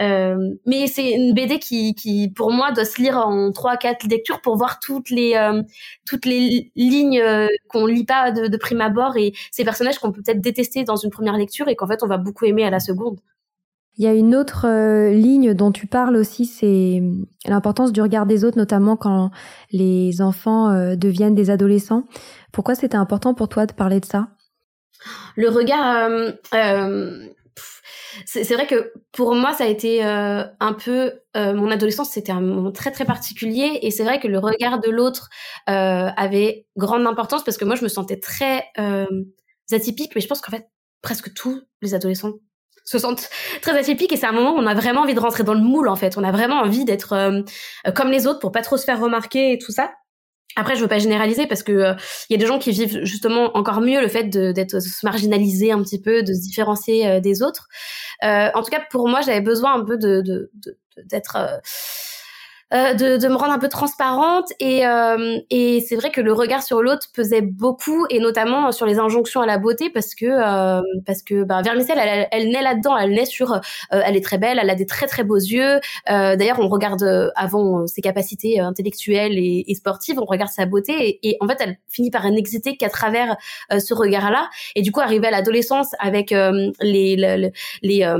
[0.00, 4.06] Euh, mais c'est une BD qui, qui, pour moi, doit se lire en trois, quatre
[4.06, 5.62] lectures pour voir toutes les euh,
[6.06, 10.12] toutes les lignes euh, qu'on lit pas de, de, prime abord et ces personnages qu'on
[10.12, 12.70] peut peut-être détester dans une première lecture et qu'en fait on va beaucoup aimer à
[12.70, 13.18] la seconde.
[13.98, 14.66] Il y a une autre
[15.10, 17.02] ligne dont tu parles aussi, c'est
[17.46, 19.30] l'importance du regard des autres, notamment quand
[19.70, 22.04] les enfants deviennent des adolescents.
[22.52, 24.28] Pourquoi c'était important pour toi de parler de ça?
[25.36, 26.08] Le regard,
[28.24, 32.32] c'est vrai que pour moi, ça a été euh, un peu euh, mon adolescence, c'était
[32.32, 35.28] un moment très très particulier, et c'est vrai que le regard de l'autre
[35.68, 38.64] euh, avait grande importance parce que moi, je me sentais très
[39.70, 40.68] atypique, mais je pense qu'en fait,
[41.02, 42.32] presque tous les adolescents
[42.84, 44.12] se sentent très atypiques.
[44.12, 45.96] Et c'est un moment où on a vraiment envie de rentrer dans le moule en
[45.96, 46.18] fait.
[46.18, 47.42] On a vraiment envie d'être
[47.94, 49.92] comme les autres pour pas trop se faire remarquer et tout ça
[50.56, 51.94] après, je veux pas généraliser parce que il euh,
[52.30, 55.82] y a des gens qui vivent justement encore mieux le fait d'être se marginaliser un
[55.82, 57.68] petit peu, de se différencier euh, des autres.
[58.24, 60.50] Euh, en tout cas, pour moi, j'avais besoin un peu de
[61.06, 61.36] d'être
[62.72, 66.32] euh, de, de, me rendre un peu transparente et, euh, et c'est vrai que le
[66.32, 70.24] regard sur l'autre pesait beaucoup et notamment sur les injonctions à la beauté parce que
[70.24, 74.38] euh, parce que bah, Vermicelle elle, elle, naît là-dedans elle naît sur elle est très
[74.38, 75.80] belle elle a des très très beaux yeux.
[76.08, 81.36] D'ailleurs on regarde avant ses capacités intellectuelles et, et, sportives on regarde sa beauté et,
[81.40, 83.36] en fait elle finit par n'exister qu'à travers
[83.70, 88.14] ce regard là et du coup arriver à l'adolescence avec les les, les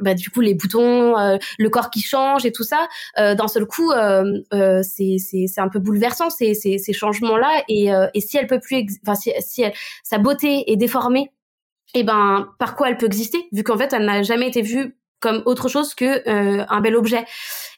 [0.00, 1.14] bah, du coup les boutons
[1.58, 5.78] le corps qui change et tout ça d'un seul coup euh, euh, c'est un peu
[5.78, 9.32] bouleversant ces ces, ces changements là et euh, et si elle peut plus enfin si,
[9.40, 9.64] si
[10.02, 11.30] sa beauté est déformée
[11.94, 14.62] et eh ben par quoi elle peut exister vu qu'en fait elle n'a jamais été
[14.62, 17.24] vue comme autre chose que euh, un bel objet.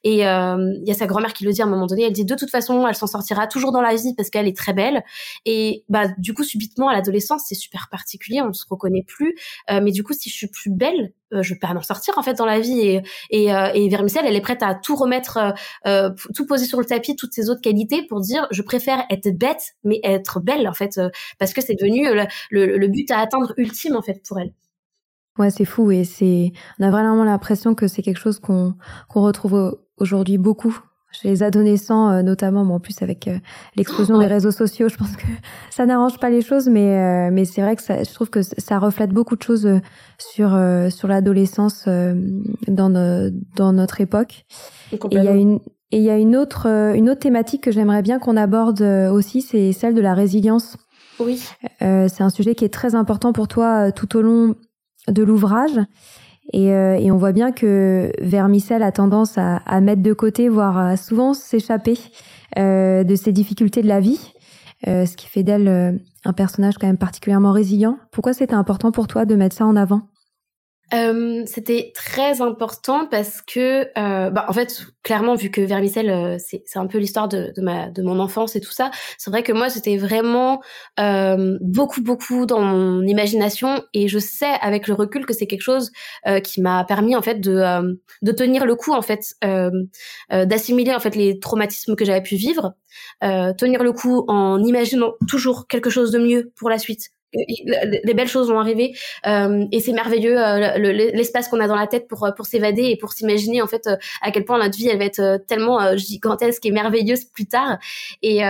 [0.02, 2.12] Et euh, il y a sa grand-mère qui le dit à un moment donné, elle
[2.12, 4.72] dit de toute façon, elle s'en sortira toujours dans la vie parce qu'elle est très
[4.72, 5.04] belle.
[5.44, 9.36] Et bah du coup, subitement à l'adolescence, c'est super particulier, on se reconnaît plus.
[9.70, 12.34] Euh, mais du coup, si je suis plus belle, je peux en sortir en fait
[12.34, 12.80] dans la vie.
[12.80, 15.54] Et et, et Vermicelle, elle est prête à tout remettre,
[16.34, 19.74] tout poser sur le tapis, toutes ses autres qualités pour dire, je préfère être bête
[19.82, 21.00] mais être belle en fait,
[21.38, 22.06] parce que c'est devenu
[22.50, 24.52] le, le but à atteindre ultime en fait pour elle.
[25.38, 28.74] Ouais, c'est fou et c'est on a vraiment l'impression que c'est quelque chose qu'on
[29.08, 30.78] qu'on retrouve aujourd'hui beaucoup
[31.14, 33.38] chez les adolescents euh, notamment, bon, en plus avec euh,
[33.76, 35.26] l'explosion des réseaux sociaux, je pense que
[35.70, 38.42] ça n'arrange pas les choses, mais euh, mais c'est vrai que ça, je trouve que
[38.42, 39.68] ça reflète beaucoup de choses
[40.18, 40.58] sur
[40.90, 41.86] sur l'adolescence
[42.68, 44.44] dans dans notre époque.
[44.92, 45.60] Et il y a une
[45.92, 49.42] et il y a une autre une autre thématique que j'aimerais bien qu'on aborde aussi,
[49.42, 50.76] c'est celle de la résilience.
[51.20, 51.40] Oui.
[51.78, 54.56] c'est un sujet qui est très important pour toi tout au long
[55.08, 55.78] de l'ouvrage.
[56.52, 60.48] Et, euh, et, on voit bien que Vermicelle a tendance à, à mettre de côté,
[60.48, 61.98] voire à souvent s'échapper
[62.58, 64.32] euh, de ces difficultés de la vie,
[64.86, 67.98] euh, ce qui fait d'elle un personnage quand même particulièrement résilient.
[68.10, 70.02] Pourquoi c'était important pour toi de mettre ça en avant?
[70.94, 76.36] Euh, c'était très important parce que, euh, bah, en fait, clairement, vu que Vermicelle, euh,
[76.38, 79.30] c'est, c'est un peu l'histoire de, de, ma, de mon enfance et tout ça, c'est
[79.30, 80.62] vrai que moi, c'était vraiment
[81.00, 85.62] euh, beaucoup, beaucoup dans mon imagination et je sais avec le recul que c'est quelque
[85.62, 85.90] chose
[86.26, 89.34] euh, qui m'a permis en fait de, de tenir le coup, en fait,
[90.30, 92.74] d'assimiler en fait les traumatismes que j'avais pu vivre,
[93.20, 98.28] tenir le coup en imaginant toujours quelque chose de mieux pour la suite, les belles
[98.28, 98.94] choses vont arriver.
[99.26, 102.96] Euh, et c'est merveilleux euh, l'espace qu'on a dans la tête pour pour s'évader et
[102.96, 106.64] pour s'imaginer en fait euh, à quel point notre vie elle va être tellement gigantesque
[106.66, 107.78] et merveilleuse plus tard.
[108.22, 108.40] Et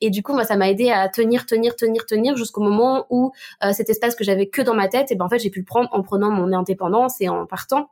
[0.00, 3.32] et du coup moi ça m'a aidé à tenir tenir tenir tenir jusqu'au moment où
[3.72, 5.64] cet espace que j'avais que dans ma tête et ben en fait j'ai pu le
[5.64, 7.88] prendre en prenant mon indépendance et en partant.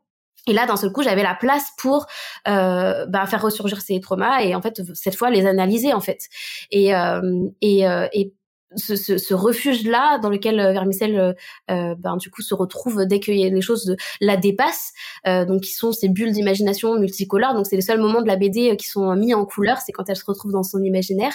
[0.47, 2.07] Et là, d'un seul coup, j'avais la place pour
[2.49, 6.29] euh, bah, faire ressurgir ces traumas et en fait cette fois les analyser en fait.
[6.71, 8.33] Et euh, et, et
[8.77, 11.33] ce, ce, ce refuge-là dans lequel euh, Vermicelle, euh,
[11.71, 14.93] euh, ben, du coup, se retrouve dès que les choses de, la dépassent,
[15.27, 17.55] euh, donc qui sont ces bulles d'imagination multicolores.
[17.55, 20.09] Donc c'est les seuls moments de la BD qui sont mis en couleur, c'est quand
[20.09, 21.33] elle se retrouve dans son imaginaire.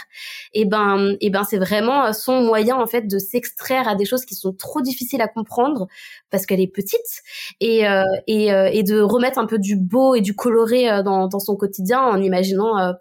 [0.54, 4.26] Et ben, et ben, c'est vraiment son moyen en fait de s'extraire à des choses
[4.26, 5.88] qui sont trop difficiles à comprendre
[6.30, 7.21] parce qu'elle est petite
[7.60, 11.39] et euh, et, et de remettre un peu du beau et du coloré dans, dans
[11.39, 12.93] son quotidien en imaginant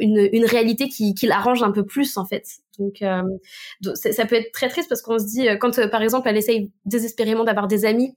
[0.00, 2.44] une, une réalité qui, qui l'arrange un peu plus en fait.
[2.78, 3.22] Donc, euh,
[3.94, 6.36] ça peut être très triste parce qu'on se dit, euh, quand euh, par exemple elle
[6.36, 8.16] essaye désespérément d'avoir des amis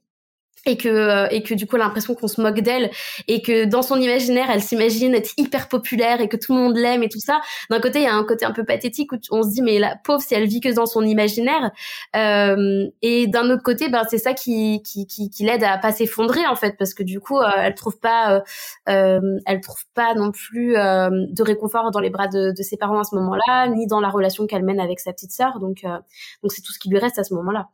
[0.66, 2.90] et que euh, et que du coup l'impression qu'on se moque d'elle.
[3.26, 6.76] Et que dans son imaginaire elle s'imagine être hyper populaire et que tout le monde
[6.76, 7.40] l'aime et tout ça.
[7.70, 9.78] D'un côté il y a un côté un peu pathétique où on se dit mais
[9.78, 11.70] la pauvre si elle vit que dans son imaginaire
[12.16, 15.92] euh, et d'un autre côté ben c'est ça qui qui qui, qui l'aide à pas
[15.92, 16.76] s'effondrer en fait.
[16.78, 18.40] Parce que du coup euh, elle trouve pas euh,
[18.88, 23.00] euh, elle trouve pas non plus de réconfort dans les bras de, de ses parents
[23.00, 25.58] à ce moment-là ni dans la relation qu'elle mène avec sa petite sœur.
[25.60, 25.84] Donc
[26.42, 27.68] donc c'est tout ce qui lui reste à ce moment-là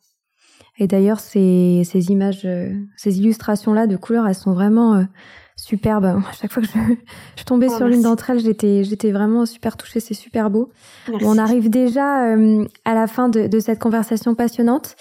[0.76, 5.06] et d'ailleurs, ces, images, euh, ces illustrations-là de couleurs, elles sont vraiment
[5.56, 6.04] superbes.
[6.06, 6.94] À chaque fois que je,
[7.36, 10.00] je tombais oh, sur l'une d'entre elles, j'étais, j'étais vraiment super touchée.
[10.00, 10.70] C'est super beau.
[11.22, 14.96] on arrive déjà euh, à la fin de, de, cette conversation passionnante.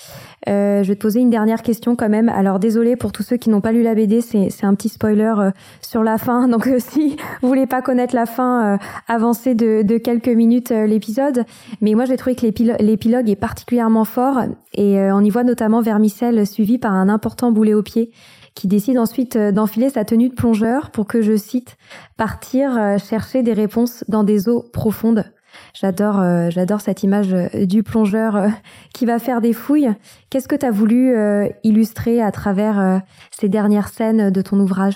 [0.48, 2.30] Euh, je vais te poser une dernière question quand même.
[2.30, 4.90] Alors désolé pour tous ceux qui n'ont pas lu la BD, c'est, c'est un petit
[4.90, 5.52] spoiler euh,
[5.82, 6.48] sur la fin.
[6.54, 8.78] Donc euh, si vous voulez pas connaître la fin,
[9.08, 11.46] avancez de, de, quelques minutes l'épisode.
[11.82, 12.46] Mais moi j'ai trouvé que
[12.82, 14.40] l'épilogue est particulièrement fort
[14.74, 18.12] et on y voit notamment Vermicelle suivi par un important boulet au pied
[18.56, 21.78] qui décide ensuite d'enfiler sa tenue de plongeur pour que, je cite,
[22.18, 25.26] partir chercher des réponses dans des eaux profondes.
[25.74, 28.48] J'adore, euh, j'adore cette image euh, du plongeur euh,
[28.94, 29.92] qui va faire des fouilles.
[30.30, 31.16] Qu'est-ce que tu as voulu
[31.64, 33.02] illustrer à travers
[33.32, 34.96] ces dernières scènes de ton ouvrage?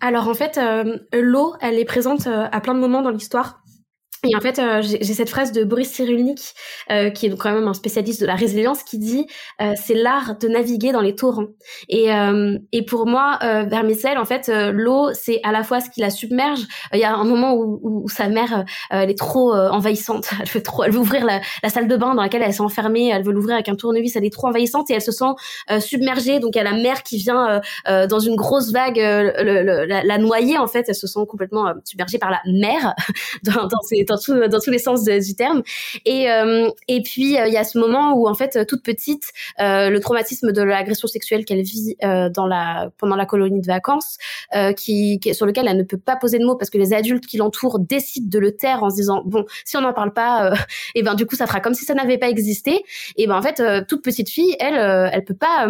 [0.00, 0.60] Alors en fait,
[1.12, 3.62] l'eau, elle est présente à plein de moments dans l'histoire.
[4.24, 6.40] Et en fait, euh, j'ai cette phrase de Boris Cyrulnik,
[6.90, 9.26] euh, qui est donc quand même un spécialiste de la résilience, qui dit
[9.62, 11.46] euh, c'est l'art de naviguer dans les torrents.
[11.88, 15.88] Et, euh, et pour moi, euh, Vermicelle, en fait, l'eau, c'est à la fois ce
[15.88, 16.60] qui la submerge.
[16.92, 20.30] Il y a un moment où, où, sa mère, elle est trop envahissante.
[20.40, 23.08] Elle veut trop, elle veut ouvrir la, salle de bain dans laquelle elle s'est enfermée.
[23.08, 24.16] Elle veut l'ouvrir avec un tournevis.
[24.16, 25.24] Elle est trop envahissante et elle se sent
[25.80, 26.38] submergée.
[26.40, 30.18] Donc il y a la mer qui vient dans une grosse vague le, la, la,
[30.18, 30.58] noyer.
[30.58, 32.94] En fait, elle se sent complètement submergée par la mer
[33.42, 35.62] dans, dans ses dans, tous les sens du terme.
[36.04, 39.32] Et, euh, et puis, euh, il y a ce moment où, en fait, toute petite,
[39.60, 44.18] euh, le traumatisme de l'agression sexuelle qu'elle vit dans la, pendant la colonie de vacances,
[44.76, 47.36] qui, sur lequel elle ne peut pas poser de mots parce que les adultes qui
[47.36, 50.52] l'entourent décident de le taire en se disant, bon, si on n'en parle pas,
[50.94, 52.82] et ben du coup, ça fera comme si ça n'avait pas existé.
[53.16, 54.76] Et ben en fait, toute petite fille, elle,
[55.12, 55.68] elle peut pas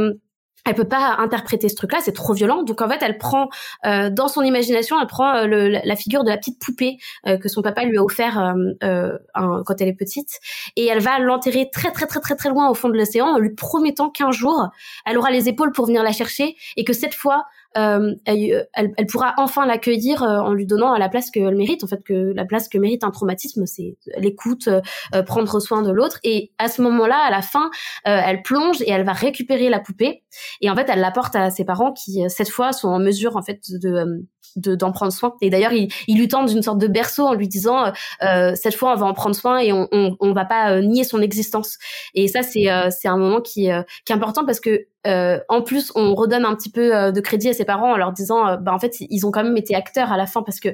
[0.65, 2.63] elle peut pas interpréter ce truc-là, c'est trop violent.
[2.63, 3.49] Donc en fait, elle prend
[3.87, 7.39] euh, dans son imagination, elle prend euh, le, la figure de la petite poupée euh,
[7.39, 10.39] que son papa lui a offert euh, quand elle est petite,
[10.77, 13.39] et elle va l'enterrer très très très très très loin au fond de l'océan, en
[13.39, 14.69] lui promettant qu'un jour,
[15.07, 17.45] elle aura les épaules pour venir la chercher, et que cette fois,
[17.79, 21.85] euh, elle, elle, pourra enfin l'accueillir euh, en lui donnant la place qu'elle mérite.
[21.85, 25.93] En fait, que la place que mérite un traumatisme, c'est l'écoute, euh, prendre soin de
[25.93, 26.19] l'autre.
[26.25, 27.71] Et à ce moment-là, à la fin,
[28.05, 30.25] elle plonge et elle va récupérer la poupée.
[30.61, 33.43] Et en fait, elle l'apporte à ses parents qui, cette fois, sont en mesure en
[33.43, 34.25] fait de
[34.59, 35.35] d'en prendre soin.
[35.41, 37.91] Et d'ailleurs, il, il lui tente d'une sorte de berceau en lui disant euh,
[38.23, 40.83] euh, cette fois, on va en prendre soin et on on, on va pas euh,
[40.83, 41.79] nier son existence.
[42.15, 43.69] Et ça, c'est c'est un moment qui
[44.05, 47.53] qui est important parce que en plus, on redonne un petit peu de crédit à
[47.55, 50.17] ses parents en leur disant bah en fait, ils ont quand même été acteurs à
[50.17, 50.69] la fin parce que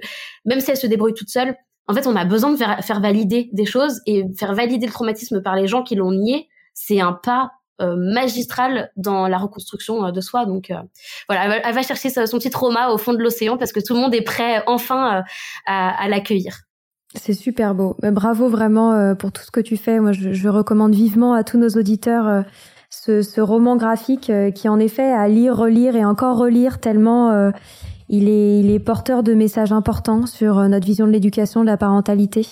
[0.45, 1.55] même si elle se débrouille toute seule,
[1.87, 4.93] en fait, on a besoin de faire, faire valider des choses et faire valider le
[4.93, 6.49] traumatisme par les gens qui l'ont nié.
[6.73, 10.47] C'est un pas euh, magistrale dans la reconstruction euh, de soi.
[10.47, 10.77] Donc euh,
[11.29, 14.01] voilà, elle va, chercher son petit trauma au fond de l'océan parce que tout le
[14.01, 15.23] monde est prêt enfin
[15.67, 16.61] à, l'accueillir.
[17.15, 17.97] C'est super beau.
[18.03, 20.01] Bravo vraiment pour tout ce que tu fais.
[20.01, 22.45] Moi, je, recommande vivement à tous nos auditeurs
[22.91, 27.53] ce, roman graphique qui, en effet, à lire, relire et encore relire tellement
[28.09, 32.47] il est, porteur de messages importants sur notre vision de l'éducation, de la parentalité.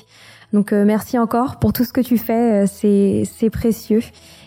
[0.52, 2.66] Donc merci encore pour tout ce que tu fais.
[2.68, 4.02] C'est précieux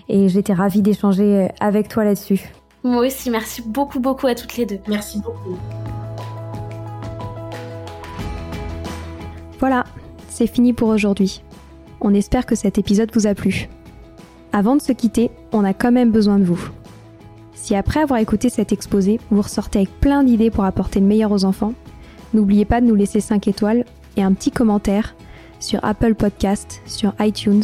[0.09, 2.53] et j'étais ravie d'échanger avec toi là-dessus.
[2.83, 4.79] Moi aussi, merci beaucoup, beaucoup à toutes les deux.
[4.87, 5.57] Merci beaucoup.
[9.59, 9.85] Voilà,
[10.29, 11.41] c'est fini pour aujourd'hui.
[12.01, 13.69] On espère que cet épisode vous a plu.
[14.53, 16.69] Avant de se quitter, on a quand même besoin de vous.
[17.53, 21.31] Si après avoir écouté cet exposé, vous ressortez avec plein d'idées pour apporter le meilleur
[21.31, 21.73] aux enfants,
[22.33, 23.85] n'oubliez pas de nous laisser 5 étoiles
[24.17, 25.15] et un petit commentaire
[25.59, 27.63] sur Apple Podcast, sur iTunes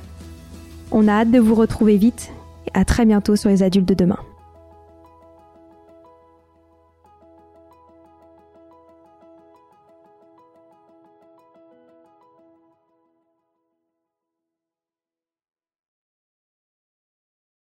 [0.92, 2.32] On a hâte de vous retrouver vite
[2.66, 4.18] et à très bientôt sur les adultes de demain.